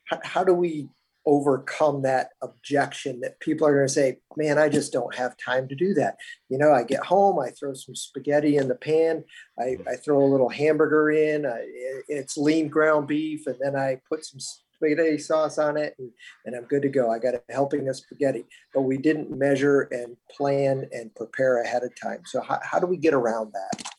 how, 0.04 0.20
how 0.22 0.44
do 0.44 0.52
we 0.52 0.88
overcome 1.26 2.02
that 2.02 2.30
objection 2.42 3.20
that 3.20 3.38
people 3.40 3.66
are 3.66 3.74
going 3.74 3.86
to 3.86 3.92
say, 3.92 4.18
man, 4.36 4.58
I 4.58 4.68
just 4.68 4.92
don't 4.92 5.14
have 5.14 5.36
time 5.36 5.68
to 5.68 5.74
do 5.74 5.94
that. 5.94 6.16
You 6.48 6.58
know, 6.58 6.72
I 6.72 6.82
get 6.82 7.04
home, 7.04 7.38
I 7.38 7.50
throw 7.50 7.74
some 7.74 7.94
spaghetti 7.94 8.56
in 8.56 8.68
the 8.68 8.74
pan, 8.74 9.24
I, 9.58 9.62
mm-hmm. 9.62 9.88
I 9.88 9.96
throw 9.96 10.22
a 10.22 10.26
little 10.30 10.48
hamburger 10.48 11.10
in, 11.10 11.46
I, 11.46 11.60
it's 12.08 12.36
lean 12.36 12.68
ground 12.68 13.06
beef, 13.06 13.46
and 13.46 13.56
then 13.60 13.76
I 13.76 14.00
put 14.08 14.24
some 14.24 14.40
spaghetti 14.40 15.18
sauce 15.18 15.58
on 15.58 15.76
it, 15.76 15.94
and, 15.98 16.10
and 16.46 16.56
I'm 16.56 16.64
good 16.64 16.82
to 16.82 16.88
go. 16.88 17.10
I 17.10 17.18
got 17.18 17.34
a 17.34 17.42
helping 17.50 17.88
of 17.88 17.96
spaghetti, 17.96 18.44
but 18.74 18.82
we 18.82 18.96
didn't 18.96 19.30
measure 19.30 19.82
and 19.90 20.16
plan 20.30 20.88
and 20.92 21.14
prepare 21.14 21.62
ahead 21.62 21.82
of 21.82 21.92
time. 22.00 22.22
So, 22.24 22.40
how, 22.40 22.58
how 22.62 22.78
do 22.78 22.86
we 22.86 22.96
get 22.96 23.14
around 23.14 23.52
that? 23.52 23.90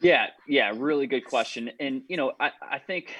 Yeah, 0.00 0.26
yeah, 0.46 0.72
really 0.76 1.06
good 1.06 1.24
question. 1.24 1.70
And 1.80 2.02
you 2.08 2.16
know, 2.16 2.32
I, 2.38 2.50
I 2.60 2.78
think 2.78 3.14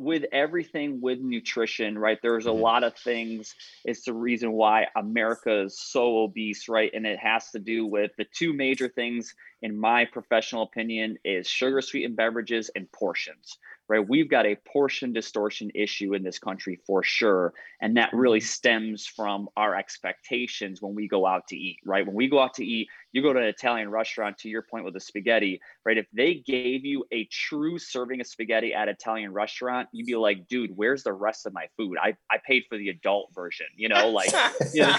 with 0.00 0.24
everything 0.32 0.98
with 1.02 1.20
nutrition, 1.20 1.98
right? 1.98 2.18
There's 2.22 2.46
a 2.46 2.48
mm-hmm. 2.48 2.62
lot 2.62 2.84
of 2.84 2.96
things. 2.96 3.54
It's 3.84 4.04
the 4.04 4.14
reason 4.14 4.52
why 4.52 4.86
America 4.96 5.64
is 5.64 5.78
so 5.78 6.20
obese, 6.20 6.70
right? 6.70 6.90
And 6.94 7.06
it 7.06 7.18
has 7.18 7.50
to 7.50 7.58
do 7.58 7.86
with 7.86 8.10
the 8.16 8.24
two 8.34 8.54
major 8.54 8.88
things, 8.88 9.34
in 9.60 9.78
my 9.78 10.06
professional 10.06 10.62
opinion, 10.62 11.18
is 11.22 11.46
sugar 11.46 11.82
sweetened 11.82 12.16
beverages 12.16 12.70
and 12.74 12.90
portions, 12.92 13.58
right? 13.88 14.08
We've 14.08 14.30
got 14.30 14.46
a 14.46 14.56
portion 14.72 15.12
distortion 15.12 15.70
issue 15.74 16.14
in 16.14 16.22
this 16.22 16.38
country 16.38 16.80
for 16.86 17.02
sure. 17.02 17.52
And 17.82 17.98
that 17.98 18.14
really 18.14 18.38
mm-hmm. 18.38 18.46
stems 18.46 19.06
from 19.06 19.50
our 19.58 19.76
expectations 19.76 20.80
when 20.80 20.94
we 20.94 21.08
go 21.08 21.26
out 21.26 21.46
to 21.48 21.56
eat, 21.56 21.80
right? 21.84 22.06
When 22.06 22.16
we 22.16 22.28
go 22.28 22.40
out 22.40 22.54
to 22.54 22.64
eat, 22.64 22.88
you 23.12 23.22
go 23.22 23.32
to 23.32 23.38
an 23.38 23.46
Italian 23.46 23.90
restaurant, 23.90 24.38
to 24.38 24.48
your 24.48 24.62
point 24.62 24.84
with 24.84 24.94
the 24.94 25.00
spaghetti, 25.00 25.60
right? 25.84 25.98
If 25.98 26.06
they 26.12 26.34
gave 26.34 26.84
you 26.84 27.04
a 27.12 27.24
true 27.26 27.78
serving 27.78 28.20
of 28.20 28.26
spaghetti 28.26 28.72
at 28.72 28.88
Italian 28.88 29.32
restaurant, 29.32 29.88
you'd 29.92 30.06
be 30.06 30.16
like, 30.16 30.46
dude, 30.48 30.76
where's 30.76 31.02
the 31.02 31.12
rest 31.12 31.46
of 31.46 31.52
my 31.52 31.66
food? 31.76 31.96
I, 32.00 32.16
I 32.30 32.38
paid 32.46 32.64
for 32.68 32.78
the 32.78 32.88
adult 32.88 33.30
version, 33.34 33.66
you 33.76 33.88
know, 33.88 34.10
like, 34.10 34.32
you 34.72 34.82
know, 34.82 34.96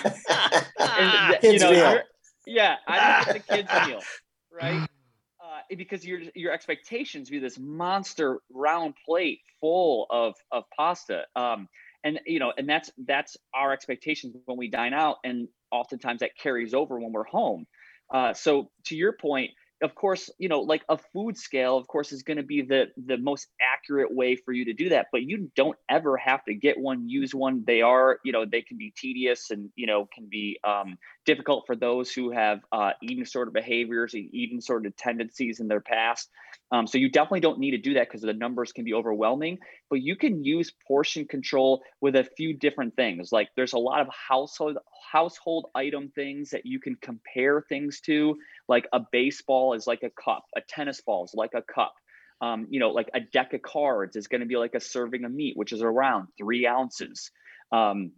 and, 0.80 1.38
you 1.44 1.60
know 1.60 2.02
yeah, 2.46 2.76
I 2.88 3.24
didn't 3.26 3.34
get 3.34 3.48
the 3.48 3.56
kids 3.56 3.88
meal, 3.88 4.02
right? 4.52 4.88
Uh, 5.44 5.76
because 5.76 6.06
your 6.06 6.22
your 6.36 6.52
expectations 6.52 7.30
be 7.30 7.40
this 7.40 7.60
monster 7.60 8.40
round 8.52 8.96
plate 9.06 9.40
full 9.60 10.08
of 10.10 10.36
of 10.52 10.64
pasta. 10.76 11.26
Um, 11.36 11.68
and 12.04 12.20
you 12.26 12.40
know, 12.40 12.54
and 12.58 12.68
that's 12.68 12.92
that's 13.06 13.38
our 13.54 13.74
expectations 13.74 14.36
when 14.46 14.58
we 14.58 14.70
dine 14.70 14.94
out, 14.94 15.18
and 15.24 15.48
oftentimes 15.72 16.20
that 16.20 16.32
carries 16.38 16.74
over 16.74 17.00
when 17.00 17.12
we're 17.12 17.24
home. 17.24 17.66
Uh, 18.12 18.34
so 18.34 18.70
to 18.86 18.96
your 18.96 19.14
point, 19.14 19.52
of 19.82 19.96
course, 19.96 20.30
you 20.38 20.50
know, 20.50 20.62
like 20.62 20.84
a 20.90 20.98
food 20.98 21.38
scale, 21.38 21.78
of 21.78 21.88
course, 21.88 22.12
is 22.12 22.24
going 22.24 22.38
to 22.38 22.44
be 22.44 22.62
the 22.62 22.88
the 23.06 23.18
most 23.18 23.48
accurate 23.62 24.14
way 24.14 24.36
for 24.36 24.52
you 24.52 24.66
to 24.66 24.74
do 24.74 24.90
that. 24.90 25.08
But 25.12 25.24
you 25.24 25.52
don't 25.56 25.78
ever 25.90 26.18
have 26.18 26.44
to 26.46 26.54
get 26.54 26.80
one, 26.80 27.10
use 27.10 27.34
one. 27.34 27.64
They 27.66 27.82
are, 27.82 28.20
you 28.24 28.32
know, 28.32 28.46
they 28.46 28.62
can 28.62 28.78
be 28.78 28.94
tedious 28.96 29.52
and 29.52 29.70
you 29.76 29.88
know 29.88 30.08
can 30.14 30.28
be 30.30 30.60
um, 30.64 30.98
difficult 31.26 31.66
for 31.66 31.76
those 31.76 32.12
who 32.12 32.32
have 32.32 32.62
uh, 32.72 32.92
eating 33.02 33.26
of 33.36 33.54
behaviors 33.54 34.14
and 34.14 34.30
eating 34.34 34.62
sort 34.62 34.86
of 34.86 34.96
tendencies 34.96 35.60
in 35.60 35.68
their 35.68 35.82
past. 35.82 36.30
Um, 36.72 36.88
so 36.88 36.98
you 36.98 37.10
definitely 37.10 37.42
don't 37.42 37.60
need 37.60 37.72
to 37.72 37.78
do 37.78 37.96
that 37.96 38.08
because 38.08 38.22
the 38.22 38.34
numbers 38.34 38.72
can 38.72 38.86
be 38.86 38.94
overwhelming. 38.94 39.60
But 39.90 40.02
you 40.02 40.16
can 40.16 40.44
use 40.44 40.72
portion 40.88 41.26
control 41.26 41.82
with 42.00 42.16
a 42.16 42.24
few 42.24 42.54
different 42.54 42.96
things. 42.96 43.32
Like 43.32 43.50
there's 43.56 43.74
a 43.74 43.80
lot 43.80 44.02
of 44.02 44.08
household 44.10 44.78
household 45.12 45.68
item 45.76 46.12
things 46.16 46.52
that 46.52 46.66
you 46.66 46.80
can 46.80 46.96
compare 46.96 47.62
things 47.68 48.00
to. 48.02 48.38
Like 48.68 48.88
a 48.94 49.02
baseball 49.12 49.74
is 49.74 49.88
like 49.88 50.04
a 50.04 50.10
cup, 50.10 50.46
a 50.56 50.62
tennis 50.62 51.02
ball 51.02 51.26
is 51.26 51.34
like 51.34 51.54
a 51.54 51.62
cup. 51.62 51.94
Um, 52.42 52.68
you 52.70 52.80
know, 52.80 52.90
like 52.90 53.10
a 53.14 53.20
deck 53.20 53.54
of 53.54 53.62
cards 53.62 54.16
is 54.16 54.28
going 54.28 54.42
to 54.42 54.48
be 54.48 54.58
like 54.58 54.74
a 54.74 54.80
serving 54.80 55.24
of 55.26 55.32
meat, 55.32 55.56
which 55.56 55.74
is 55.74 55.82
around 55.84 56.28
three 56.40 56.66
ounces. 56.66 57.30
Um, 57.72 58.14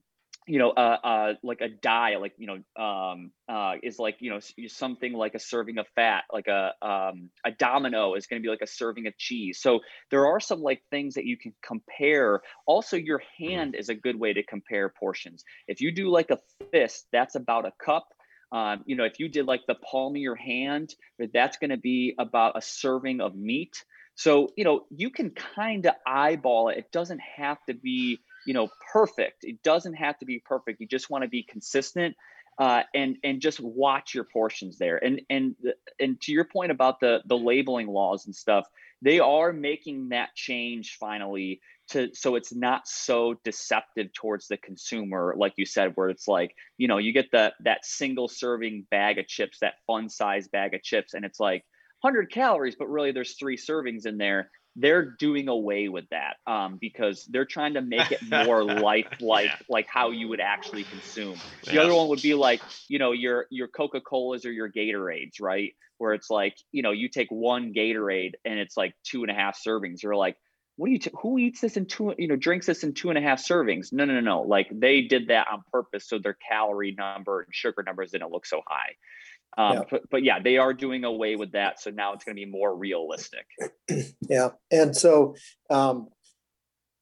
you 0.46 0.60
know, 0.60 0.72
uh, 0.72 0.98
uh, 1.04 1.34
like 1.42 1.62
a 1.62 1.70
die, 1.70 2.18
like 2.18 2.34
you 2.38 2.48
know, 2.48 2.84
um, 2.84 3.32
uh, 3.48 3.76
is 3.82 3.98
like 3.98 4.18
you 4.20 4.30
know 4.30 4.40
something 4.68 5.14
like 5.14 5.36
a 5.36 5.40
serving 5.40 5.78
of 5.78 5.88
fat, 5.96 6.24
like 6.32 6.48
a 6.48 6.74
um, 6.82 7.30
a 7.46 7.52
domino 7.52 8.16
is 8.16 8.28
going 8.28 8.42
to 8.42 8.46
be 8.46 8.50
like 8.50 8.62
a 8.62 8.68
serving 8.68 9.08
of 9.08 9.18
cheese. 9.18 9.60
So 9.62 9.80
there 10.12 10.26
are 10.28 10.40
some 10.40 10.62
like 10.62 10.84
things 10.92 11.16
that 11.16 11.26
you 11.26 11.38
can 11.38 11.54
compare. 11.66 12.42
Also, 12.66 12.98
your 12.98 13.22
hand 13.38 13.76
is 13.76 13.90
a 13.90 13.96
good 13.96 14.20
way 14.20 14.34
to 14.34 14.44
compare 14.44 14.90
portions. 14.90 15.44
If 15.68 15.80
you 15.80 15.92
do 15.92 16.10
like 16.10 16.30
a 16.30 16.40
fist, 16.72 17.08
that's 17.12 17.36
about 17.36 17.66
a 17.66 17.72
cup. 17.84 18.08
Um, 18.54 18.84
you 18.86 18.96
know, 18.96 19.04
if 19.04 19.20
you 19.20 19.28
did 19.28 19.48
like 19.48 19.66
the 19.68 19.76
palm 19.76 20.16
of 20.16 20.22
your 20.22 20.36
hand, 20.36 20.94
that's 21.34 21.58
going 21.58 21.72
to 21.72 21.78
be 21.78 22.16
about 22.20 22.56
a 22.56 22.62
serving 22.62 23.20
of 23.20 23.36
meat. 23.36 23.84
So 24.16 24.50
you 24.56 24.64
know, 24.64 24.86
you 24.96 25.10
can 25.10 25.32
kind 25.32 25.86
of 25.88 25.96
eyeball 26.06 26.70
it. 26.70 26.78
It 26.78 26.92
doesn't 26.92 27.22
have 27.36 27.58
to 27.66 27.74
be 27.74 28.20
you 28.46 28.54
know 28.54 28.70
perfect 28.92 29.44
it 29.44 29.62
doesn't 29.64 29.94
have 29.94 30.18
to 30.20 30.26
be 30.26 30.40
perfect 30.40 30.80
you 30.82 30.88
just 30.88 31.10
want 31.10 31.24
to 31.24 31.30
be 31.30 31.44
consistent 31.44 32.16
uh, 32.58 32.84
and 32.94 33.18
and 33.24 33.42
just 33.42 33.60
watch 33.60 34.14
your 34.14 34.26
portions 34.26 34.78
there. 34.78 35.04
And 35.04 35.22
and 35.30 35.56
and 36.00 36.20
to 36.22 36.32
your 36.32 36.46
point 36.46 36.72
about 36.72 37.00
the 37.00 37.22
the 37.26 37.38
labeling 37.38 37.88
laws 37.88 38.26
and 38.26 38.36
stuff 38.36 38.68
they 39.04 39.20
are 39.20 39.52
making 39.52 40.10
that 40.10 40.34
change 40.34 40.98
finally 41.00 41.60
to 41.90 42.10
so 42.14 42.36
it's 42.36 42.56
not 42.56 42.88
so 42.88 43.36
deceptive 43.44 44.12
towards 44.14 44.48
the 44.48 44.58
consumer 44.58 45.36
like 45.38 45.54
you 45.58 45.66
said 45.66 45.92
where 45.96 46.10
it's 46.10 46.28
like 46.28 46.56
you 46.78 46.88
know 46.88 46.98
you 46.98 47.12
get 47.12 47.30
the 47.32 47.54
that 47.60 47.86
single 47.86 48.30
serving 48.30 48.88
bag 48.90 49.20
of 49.20 49.28
chips 49.28 49.60
that 49.60 49.74
fun 49.86 50.10
size 50.10 50.48
bag 50.48 50.74
of 50.74 50.82
chips 50.82 51.14
and 51.14 51.26
it's 51.26 51.40
like 51.40 51.66
100 52.02 52.32
calories 52.32 52.76
but 52.80 52.90
really 52.90 53.12
there's 53.12 53.36
three 53.36 53.58
servings 53.58 54.06
in 54.06 54.18
there 54.18 54.50
they're 54.76 55.06
doing 55.06 55.48
away 55.48 55.88
with 55.88 56.06
that 56.10 56.38
um, 56.48 56.78
because 56.80 57.26
they're 57.26 57.46
trying 57.46 57.76
to 57.76 57.82
make 57.82 58.12
it 58.12 58.22
more 58.30 58.64
lifelike, 58.64 59.46
yeah. 59.50 59.58
like 59.70 59.88
how 59.88 60.10
you 60.12 60.28
would 60.30 60.40
actually 60.40 60.84
consume. 60.84 61.38
The 61.66 61.80
other 61.80 61.94
one 61.94 62.08
would 62.10 62.22
be 62.22 62.34
like, 62.34 62.62
you 62.88 63.00
know, 63.00 63.12
your 63.12 63.46
your 63.50 63.68
Coca 63.68 64.02
Colas 64.02 64.46
or 64.46 64.52
your 64.52 64.72
Gatorades, 64.72 65.42
right? 65.42 65.74
Where 65.98 66.14
it's 66.14 66.30
like, 66.30 66.58
you 66.72 66.82
know, 66.82 66.92
you 66.92 67.08
take 67.08 67.30
one 67.30 67.74
Gatorade 67.74 68.34
and 68.44 68.60
it's 68.60 68.76
like 68.76 68.96
two 69.04 69.24
and 69.24 69.32
a 69.32 69.36
half 69.36 69.58
servings. 69.62 70.02
You're 70.02 70.16
like, 70.16 70.38
what 70.76 70.88
do 70.88 70.94
you? 70.94 71.00
T- 71.00 71.12
who 71.22 71.38
eats 71.38 71.62
this 71.62 71.78
in 71.78 71.86
two? 71.86 72.16
You 72.18 72.28
know, 72.28 72.36
drinks 72.36 72.66
this 72.66 72.84
in 72.84 72.94
two 72.94 73.10
and 73.10 73.18
a 73.18 73.22
half 73.22 73.40
servings? 73.40 73.94
No, 73.94 74.06
no, 74.06 74.14
no, 74.16 74.22
no. 74.22 74.42
Like 74.42 74.70
they 74.72 75.02
did 75.02 75.28
that 75.28 75.48
on 75.52 75.64
purpose 75.72 76.08
so 76.08 76.18
their 76.18 76.38
calorie 76.50 76.96
number 76.98 77.42
and 77.42 77.54
sugar 77.54 77.84
numbers 77.84 78.12
didn't 78.12 78.32
look 78.32 78.46
so 78.46 78.62
high. 78.66 78.96
Um, 79.58 79.74
yeah. 79.74 79.82
But, 79.90 80.02
but 80.10 80.24
yeah, 80.24 80.40
they 80.40 80.58
are 80.58 80.74
doing 80.74 81.04
away 81.04 81.36
with 81.36 81.52
that. 81.52 81.80
So 81.80 81.92
now 81.92 82.14
it's 82.14 82.24
going 82.24 82.36
to 82.36 82.46
be 82.46 82.50
more 82.50 82.76
realistic. 82.76 83.46
yeah. 84.30 84.50
And 84.72 84.96
so 84.96 85.36
um, 85.70 86.10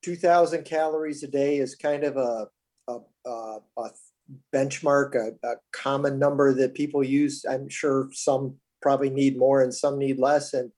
2000 0.03 0.65
calories 0.65 1.23
a 1.23 1.27
day 1.27 1.57
is 1.57 1.75
kind 1.75 2.03
of 2.03 2.17
a, 2.17 2.47
a, 2.87 2.97
a, 3.25 3.57
a 3.77 3.89
benchmark, 4.53 5.15
a, 5.15 5.47
a, 5.47 5.55
common 5.71 6.19
number 6.19 6.53
that 6.53 6.73
people 6.73 7.03
use. 7.03 7.45
I'm 7.49 7.69
sure 7.69 8.09
some 8.13 8.55
probably 8.81 9.09
need 9.09 9.37
more 9.37 9.61
and 9.61 9.73
some 9.73 9.97
need 9.97 10.19
less. 10.19 10.53
And, 10.53 10.71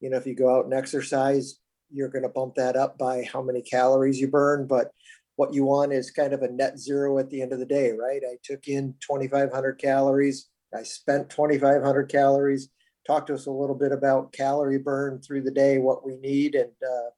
you 0.00 0.10
know, 0.10 0.16
if 0.16 0.26
you 0.26 0.34
go 0.34 0.56
out 0.56 0.64
and 0.64 0.74
exercise, 0.74 1.56
you're 1.90 2.08
going 2.08 2.22
to 2.22 2.28
bump 2.28 2.54
that 2.54 2.76
up 2.76 2.98
by 2.98 3.24
how 3.30 3.42
many 3.42 3.62
calories 3.62 4.20
you 4.20 4.28
burn. 4.28 4.66
But 4.66 4.90
what 5.36 5.54
you 5.54 5.64
want 5.64 5.92
is 5.92 6.10
kind 6.10 6.32
of 6.32 6.42
a 6.42 6.50
net 6.50 6.78
zero 6.78 7.18
at 7.18 7.30
the 7.30 7.42
end 7.42 7.52
of 7.52 7.58
the 7.58 7.66
day, 7.66 7.92
right? 7.92 8.22
I 8.24 8.36
took 8.42 8.68
in 8.68 8.94
2,500 9.00 9.78
calories 9.78 10.48
I 10.74 10.82
spent 10.82 11.30
2,500 11.30 12.08
calories. 12.08 12.68
Talk 13.06 13.26
to 13.26 13.34
us 13.34 13.46
a 13.46 13.50
little 13.50 13.74
bit 13.74 13.92
about 13.92 14.32
calorie 14.32 14.78
burn 14.78 15.20
through 15.20 15.42
the 15.42 15.50
day, 15.50 15.78
what 15.78 16.04
we 16.04 16.16
need, 16.16 16.54
and 16.54 16.72
uh, 16.82 17.10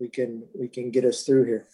we 0.00 0.08
can 0.08 0.44
we 0.58 0.68
can 0.68 0.90
get 0.90 1.04
us 1.04 1.24
through 1.24 1.44
here. 1.44 1.66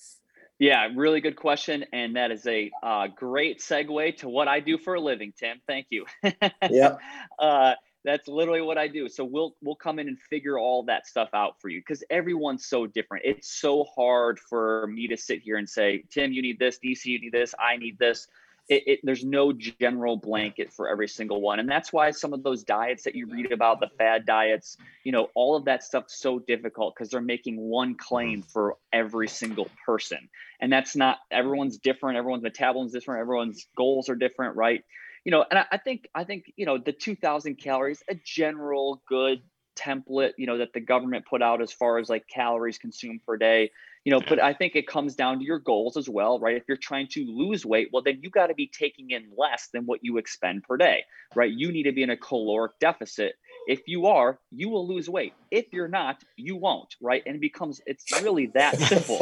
Yeah, 0.59 0.89
really 0.95 1.21
good 1.21 1.37
question, 1.37 1.85
and 1.93 2.17
that 2.17 2.31
is 2.31 2.47
a 2.47 2.71
uh, 2.83 3.09
great 3.15 3.61
segue 3.61 4.17
to 4.19 4.29
what 4.29 4.49
I 4.49 4.61
do 4.61 4.79
for 4.79 4.95
a 4.95 5.01
living, 5.01 5.33
Tim. 5.37 5.61
Thank 5.67 5.87
you. 5.91 6.07
yeah. 6.71 6.97
Uh, 7.39 7.75
that's 8.05 8.27
literally 8.29 8.61
what 8.61 8.79
I 8.79 8.89
do. 8.89 9.09
So 9.09 9.25
we'll 9.25 9.55
we'll 9.63 9.77
come 9.77 9.99
in 9.99 10.09
and 10.09 10.19
figure 10.19 10.59
all 10.59 10.83
that 10.85 11.07
stuff 11.07 11.31
out 11.35 11.61
for 11.61 11.69
you 11.69 11.81
because 11.81 12.03
everyone's 12.11 12.67
so 12.67 12.87
different. 12.87 13.25
It's 13.25 13.61
so 13.61 13.85
hard 13.95 14.39
for 14.39 14.87
me 14.89 15.07
to 15.09 15.17
sit 15.17 15.41
here 15.41 15.57
and 15.57 15.69
say, 15.69 16.05
Tim, 16.11 16.33
you 16.33 16.43
need 16.43 16.59
this, 16.59 16.79
DC, 16.85 17.05
you 17.07 17.21
need 17.21 17.33
this, 17.33 17.55
I 17.59 17.77
need 17.77 17.99
this 17.99 18.27
it, 18.73 18.83
it, 18.87 19.01
there's 19.03 19.25
no 19.25 19.53
general 19.53 20.17
blanket 20.17 20.73
for 20.73 20.89
every 20.89 21.09
single 21.09 21.43
one. 21.43 21.61
And 21.61 21.69
that's 21.69 21.93
why 21.93 22.11
some 22.11 22.33
of 22.33 22.43
those 22.43 22.63
diets 22.63 23.03
that 23.05 23.15
you 23.15 23.27
read 23.27 23.53
about 23.53 23.81
the 23.81 23.91
fad 23.99 24.25
diets 24.25 24.79
you 25.05 25.13
know 25.13 25.29
all 25.35 25.57
of 25.57 25.65
that 25.67 25.83
stuff's 25.83 26.19
so 26.19 26.39
difficult 26.39 26.95
because 26.95 27.11
they're 27.11 27.21
making 27.21 27.57
one 27.59 27.95
claim 27.95 28.43
mm. 28.43 28.51
for 28.51 28.77
every 28.93 29.29
single 29.29 29.69
person. 29.85 30.29
And 30.61 30.73
that's 30.73 30.97
not 30.97 31.19
everyone's 31.31 31.79
different 31.79 32.17
everyone's 32.17 32.43
metabolism 32.43 32.87
is 32.87 32.93
different 32.93 33.21
everyone's 33.21 33.67
goals 33.77 34.09
are 34.09 34.17
different 34.17 34.57
right? 34.57 34.83
You 35.25 35.33
know 35.33 35.45
and 35.49 35.59
I, 35.59 35.67
I 35.73 35.77
think 35.79 36.09
i 36.17 36.25
think 36.25 36.53
you 36.57 36.67
know 36.67 36.79
the 36.79 36.93
2000 36.93 37.55
calories 37.55 38.03
a 38.09 38.17
general 38.25 39.03
good 39.09 39.41
template 39.83 40.33
you 40.37 40.47
know 40.47 40.59
that 40.59 40.73
the 40.73 40.81
government 40.81 41.25
put 41.29 41.43
out 41.43 41.63
as 41.63 41.73
far 41.73 41.99
as 41.99 42.09
like 42.09 42.27
calories 42.29 42.79
consumed 42.79 43.21
per 43.27 43.37
day 43.37 43.71
you 44.05 44.13
know 44.13 44.21
but 44.29 44.43
i 44.43 44.53
think 44.53 44.77
it 44.77 44.87
comes 44.87 45.15
down 45.15 45.39
to 45.39 45.45
your 45.45 45.59
goals 45.59 45.97
as 45.97 46.09
well 46.09 46.39
right? 46.39 46.57
If 46.57 46.65
you're 46.69 46.77
trying 46.77 47.09
to 47.09 47.25
lose 47.25 47.65
weight 47.65 47.89
well 47.93 48.03
then 48.03 48.21
you 48.23 48.31
got 48.31 48.49
to 48.49 48.55
be 48.55 48.67
taking 48.67 49.11
in 49.11 49.31
less 49.37 49.69
than 49.73 49.87
what 49.87 50.01
you 50.03 50.19
expend 50.19 50.65
per 50.65 50.77
day 50.77 51.05
right? 51.35 51.51
You 51.51 51.73
need 51.73 51.85
to 51.85 51.93
be 51.93 52.03
in 52.03 52.11
a 52.11 52.17
caloric 52.17 52.73
deficit. 52.79 53.35
If 53.67 53.81
you 53.87 54.07
are 54.07 54.39
you 54.51 54.69
will 54.69 54.87
lose 54.87 55.09
weight. 55.09 55.35
If 55.51 55.67
you're 55.73 55.89
not 55.89 56.23
you 56.37 56.57
won't 56.57 56.95
right? 57.01 57.23
And 57.27 57.37
it 57.37 57.41
becomes 57.41 57.81
it's 57.87 58.05
really 58.23 58.47
that 58.55 58.79
simple. 58.79 59.19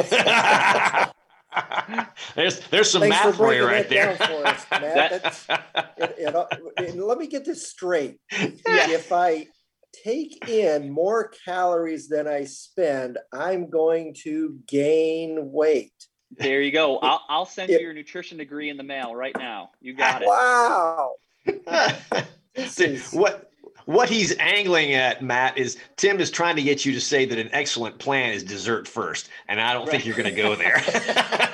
There's 2.35 2.59
there's 2.69 2.89
some 2.89 3.01
Thanks 3.01 3.23
math 3.23 3.35
for, 3.35 3.53
you 3.53 3.65
right 3.65 3.87
there. 3.89 4.11
Us, 4.11 4.65
that, 4.69 5.45
it, 5.97 6.15
it, 6.77 6.95
let 6.95 7.17
me 7.17 7.27
get 7.27 7.45
this 7.45 7.67
straight. 7.67 8.19
Yeah. 8.31 8.89
If 8.91 9.11
I 9.11 9.47
take 10.03 10.47
in 10.47 10.89
more 10.89 11.31
calories 11.45 12.07
than 12.07 12.27
I 12.27 12.45
spend, 12.45 13.17
I'm 13.33 13.69
going 13.69 14.15
to 14.23 14.59
gain 14.67 15.51
weight. 15.51 15.93
There 16.37 16.61
you 16.61 16.71
go. 16.71 16.97
I'll, 17.01 17.21
I'll 17.29 17.45
send 17.45 17.69
you 17.69 17.79
your 17.79 17.93
nutrition 17.93 18.37
degree 18.37 18.69
in 18.69 18.77
the 18.77 18.83
mail 18.83 19.15
right 19.15 19.35
now. 19.37 19.71
You 19.81 19.93
got 19.93 20.21
it. 20.21 20.27
Wow. 20.27 21.13
is... 22.55 23.11
What 23.11 23.51
what 23.85 24.09
he's 24.09 24.37
angling 24.37 24.93
at, 24.93 25.23
Matt, 25.23 25.57
is 25.57 25.77
Tim 25.97 26.19
is 26.19 26.29
trying 26.29 26.55
to 26.55 26.61
get 26.61 26.85
you 26.85 26.93
to 26.93 27.01
say 27.01 27.25
that 27.25 27.37
an 27.37 27.49
excellent 27.51 27.97
plan 27.97 28.31
is 28.31 28.43
dessert 28.43 28.87
first, 28.87 29.29
and 29.47 29.59
I 29.59 29.73
don't 29.73 29.83
right. 29.83 29.91
think 29.91 30.05
you're 30.05 30.15
going 30.15 30.33
to 30.33 30.41
go 30.41 30.55
there. 30.55 30.77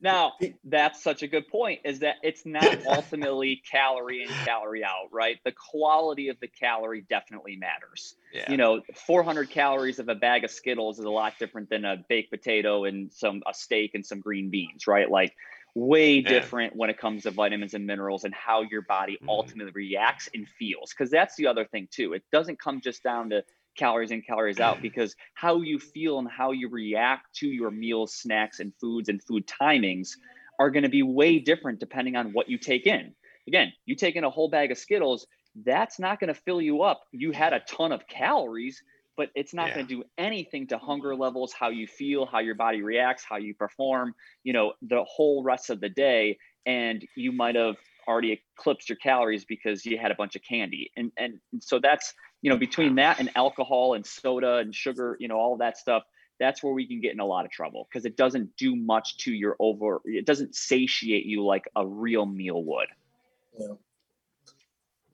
Now, 0.00 0.34
that's 0.64 1.02
such 1.02 1.22
a 1.22 1.26
good 1.26 1.48
point 1.48 1.80
is 1.84 2.00
that 2.00 2.16
it's 2.22 2.46
not 2.46 2.78
ultimately 2.86 3.62
calorie 3.70 4.22
in, 4.22 4.28
calorie 4.28 4.84
out, 4.84 5.08
right? 5.10 5.38
The 5.44 5.52
quality 5.52 6.28
of 6.28 6.38
the 6.40 6.46
calorie 6.46 7.04
definitely 7.08 7.56
matters. 7.56 8.14
Yeah. 8.32 8.50
You 8.50 8.56
know, 8.56 8.82
400 8.94 9.50
calories 9.50 9.98
of 9.98 10.08
a 10.08 10.14
bag 10.14 10.44
of 10.44 10.50
Skittles 10.50 10.98
is 10.98 11.04
a 11.04 11.10
lot 11.10 11.34
different 11.38 11.68
than 11.68 11.84
a 11.84 11.96
baked 12.08 12.30
potato 12.30 12.84
and 12.84 13.12
some 13.12 13.42
a 13.46 13.54
steak 13.54 13.94
and 13.94 14.06
some 14.06 14.20
green 14.20 14.50
beans, 14.50 14.86
right? 14.86 15.10
Like 15.10 15.34
way 15.74 16.18
yeah. 16.18 16.28
different 16.28 16.76
when 16.76 16.90
it 16.90 16.98
comes 16.98 17.24
to 17.24 17.30
vitamins 17.30 17.74
and 17.74 17.86
minerals 17.86 18.24
and 18.24 18.34
how 18.34 18.62
your 18.62 18.82
body 18.82 19.14
mm-hmm. 19.14 19.28
ultimately 19.28 19.72
reacts 19.72 20.28
and 20.34 20.48
feels. 20.48 20.90
Because 20.90 21.10
that's 21.10 21.36
the 21.36 21.46
other 21.46 21.64
thing 21.64 21.88
too. 21.90 22.12
It 22.12 22.22
doesn't 22.30 22.60
come 22.60 22.80
just 22.80 23.02
down 23.02 23.30
to 23.30 23.44
calories 23.78 24.10
in, 24.10 24.20
calories 24.20 24.60
out, 24.60 24.82
because 24.82 25.16
how 25.34 25.62
you 25.62 25.78
feel 25.78 26.18
and 26.18 26.28
how 26.28 26.50
you 26.50 26.68
react 26.68 27.34
to 27.36 27.46
your 27.46 27.70
meals, 27.70 28.14
snacks, 28.14 28.60
and 28.60 28.72
foods 28.80 29.08
and 29.08 29.22
food 29.22 29.46
timings 29.46 30.10
are 30.58 30.70
going 30.70 30.82
to 30.82 30.88
be 30.88 31.02
way 31.02 31.38
different 31.38 31.78
depending 31.78 32.16
on 32.16 32.32
what 32.34 32.48
you 32.50 32.58
take 32.58 32.86
in. 32.86 33.14
Again, 33.46 33.72
you 33.86 33.94
take 33.94 34.16
in 34.16 34.24
a 34.24 34.30
whole 34.30 34.50
bag 34.50 34.70
of 34.70 34.78
Skittles, 34.78 35.26
that's 35.64 35.98
not 35.98 36.20
going 36.20 36.34
to 36.34 36.40
fill 36.40 36.60
you 36.60 36.82
up. 36.82 37.00
You 37.12 37.32
had 37.32 37.52
a 37.52 37.60
ton 37.60 37.92
of 37.92 38.06
calories, 38.06 38.82
but 39.16 39.30
it's 39.34 39.54
not 39.54 39.68
yeah. 39.68 39.74
going 39.76 39.86
to 39.86 39.94
do 39.96 40.04
anything 40.18 40.66
to 40.68 40.78
hunger 40.78 41.16
levels, 41.16 41.52
how 41.52 41.70
you 41.70 41.86
feel, 41.86 42.26
how 42.26 42.40
your 42.40 42.54
body 42.54 42.82
reacts, 42.82 43.24
how 43.28 43.36
you 43.36 43.54
perform, 43.54 44.14
you 44.44 44.52
know, 44.52 44.74
the 44.82 45.04
whole 45.04 45.42
rest 45.42 45.70
of 45.70 45.80
the 45.80 45.88
day. 45.88 46.38
And 46.66 47.06
you 47.16 47.32
might 47.32 47.54
have 47.54 47.76
already 48.06 48.42
eclipsed 48.58 48.88
your 48.88 48.96
calories 48.96 49.44
because 49.44 49.84
you 49.86 49.98
had 49.98 50.10
a 50.10 50.14
bunch 50.14 50.36
of 50.36 50.42
candy. 50.42 50.90
And, 50.96 51.10
and 51.16 51.40
so 51.60 51.78
that's, 51.78 52.12
you 52.42 52.50
know, 52.50 52.56
between 52.56 52.96
that 52.96 53.18
and 53.18 53.30
alcohol 53.34 53.94
and 53.94 54.06
soda 54.06 54.56
and 54.56 54.74
sugar, 54.74 55.16
you 55.18 55.28
know, 55.28 55.36
all 55.36 55.56
that 55.58 55.76
stuff, 55.76 56.04
that's 56.38 56.62
where 56.62 56.72
we 56.72 56.86
can 56.86 57.00
get 57.00 57.12
in 57.12 57.20
a 57.20 57.26
lot 57.26 57.44
of 57.44 57.50
trouble 57.50 57.88
because 57.90 58.04
it 58.04 58.16
doesn't 58.16 58.56
do 58.56 58.76
much 58.76 59.18
to 59.18 59.32
your 59.32 59.56
over, 59.58 60.00
it 60.04 60.24
doesn't 60.24 60.54
satiate 60.54 61.26
you 61.26 61.44
like 61.44 61.68
a 61.74 61.86
real 61.86 62.26
meal 62.26 62.62
would. 62.64 62.88
Yeah. 63.58 63.66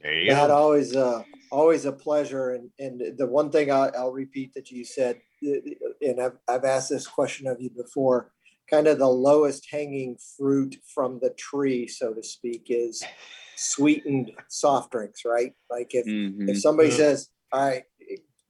There 0.02 0.12
you 0.12 0.32
Matt, 0.32 0.48
go. 0.48 0.54
always, 0.54 0.94
uh, 0.94 1.22
always 1.50 1.86
a 1.86 1.92
pleasure. 1.92 2.50
And, 2.50 2.70
and 2.78 3.16
the 3.16 3.26
one 3.26 3.50
thing 3.50 3.70
I, 3.70 3.90
will 3.94 4.12
repeat 4.12 4.52
that 4.52 4.70
you 4.70 4.84
said, 4.84 5.18
and 5.40 6.20
I've, 6.20 6.36
I've 6.46 6.64
asked 6.64 6.90
this 6.90 7.06
question 7.06 7.46
of 7.46 7.58
you 7.58 7.70
before, 7.70 8.30
kind 8.70 8.86
of 8.86 8.98
the 8.98 9.08
lowest 9.08 9.66
hanging 9.70 10.18
fruit 10.36 10.76
from 10.94 11.20
the 11.22 11.30
tree, 11.30 11.86
so 11.86 12.12
to 12.12 12.22
speak, 12.22 12.66
is 12.68 13.02
sweetened 13.56 14.32
soft 14.48 14.92
drinks, 14.92 15.24
right? 15.24 15.52
Like 15.70 15.94
if, 15.94 16.06
mm-hmm. 16.06 16.48
if 16.48 16.60
somebody 16.60 16.88
mm-hmm. 16.88 16.98
says, 16.98 17.30
all 17.52 17.68
right, 17.68 17.84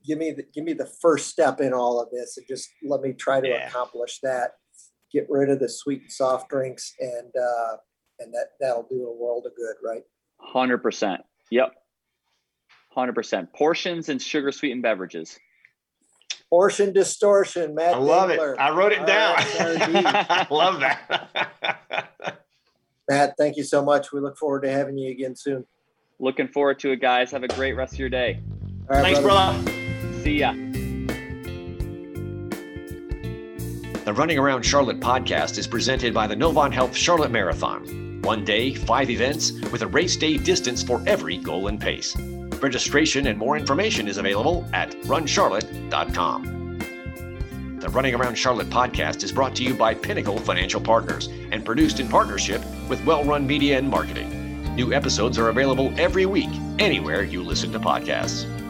give 0.06 0.18
me 0.18 0.32
the, 0.32 0.44
give 0.54 0.64
me 0.64 0.72
the 0.72 0.90
first 1.00 1.28
step 1.28 1.60
in 1.60 1.72
all 1.72 2.00
of 2.00 2.10
this 2.10 2.36
and 2.36 2.46
just 2.46 2.68
let 2.82 3.00
me 3.00 3.12
try 3.12 3.40
to 3.40 3.48
yeah. 3.48 3.68
accomplish 3.68 4.20
that, 4.22 4.52
get 5.12 5.26
rid 5.28 5.50
of 5.50 5.60
the 5.60 5.68
sweet 5.68 6.02
and 6.02 6.12
soft 6.12 6.48
drinks 6.48 6.94
and, 7.00 7.32
uh, 7.36 7.76
and 8.20 8.32
that 8.32 8.48
that'll 8.60 8.86
do 8.88 9.06
a 9.06 9.12
world 9.12 9.44
of 9.46 9.56
good, 9.56 9.74
right? 9.84 10.02
Hundred 10.40 10.78
percent. 10.78 11.22
Yep. 11.50 11.72
100%. 12.96 13.52
Portions 13.52 14.08
and 14.08 14.20
sugar 14.22 14.52
sweetened 14.52 14.82
beverages. 14.82 15.38
Portion 16.48 16.92
distortion, 16.92 17.74
Matt. 17.74 17.94
I 17.94 17.98
love 17.98 18.30
it. 18.30 18.38
I 18.38 18.70
wrote 18.70 18.92
it 18.92 19.00
All 19.00 19.06
down. 19.06 19.34
Right, 19.34 20.06
I 20.30 20.46
love 20.50 20.80
that. 20.80 22.40
Matt, 23.08 23.36
thank 23.36 23.56
you 23.56 23.64
so 23.64 23.84
much. 23.84 24.12
We 24.12 24.20
look 24.20 24.36
forward 24.38 24.62
to 24.62 24.70
having 24.70 24.96
you 24.96 25.10
again 25.10 25.36
soon. 25.36 25.64
Looking 26.18 26.48
forward 26.48 26.78
to 26.80 26.92
it, 26.92 27.00
guys. 27.00 27.30
Have 27.32 27.42
a 27.42 27.48
great 27.48 27.74
rest 27.74 27.94
of 27.94 27.98
your 27.98 28.08
day. 28.08 28.40
Thanks, 28.88 29.20
brother. 29.20 29.62
brother. 29.62 30.22
See 30.22 30.38
ya. 30.38 30.54
The 34.04 34.12
Running 34.12 34.38
Around 34.38 34.62
Charlotte 34.64 35.00
podcast 35.00 35.56
is 35.56 35.66
presented 35.66 36.12
by 36.12 36.26
the 36.26 36.34
Novant 36.34 36.72
Health 36.72 36.94
Charlotte 36.94 37.30
Marathon. 37.30 38.20
One 38.22 38.44
day, 38.44 38.74
five 38.74 39.08
events 39.10 39.52
with 39.70 39.82
a 39.82 39.86
race 39.86 40.16
day 40.16 40.36
distance 40.36 40.82
for 40.82 41.02
every 41.06 41.38
goal 41.38 41.68
and 41.68 41.80
pace. 41.80 42.14
Registration 42.60 43.26
and 43.26 43.38
more 43.38 43.56
information 43.56 44.06
is 44.08 44.18
available 44.18 44.66
at 44.72 44.90
runcharlotte.com. 45.02 46.78
The 47.80 47.88
Running 47.90 48.14
Around 48.14 48.36
Charlotte 48.36 48.70
podcast 48.70 49.24
is 49.24 49.32
brought 49.32 49.54
to 49.56 49.62
you 49.62 49.74
by 49.74 49.94
Pinnacle 49.94 50.38
Financial 50.38 50.80
Partners 50.80 51.28
produced 51.64 52.00
in 52.00 52.08
partnership 52.08 52.62
with 52.88 53.04
Well 53.04 53.24
Run 53.24 53.46
Media 53.46 53.78
and 53.78 53.88
Marketing. 53.88 54.30
New 54.74 54.92
episodes 54.92 55.38
are 55.38 55.48
available 55.48 55.92
every 55.98 56.26
week, 56.26 56.50
anywhere 56.78 57.22
you 57.22 57.42
listen 57.42 57.72
to 57.72 57.80
podcasts. 57.80 58.63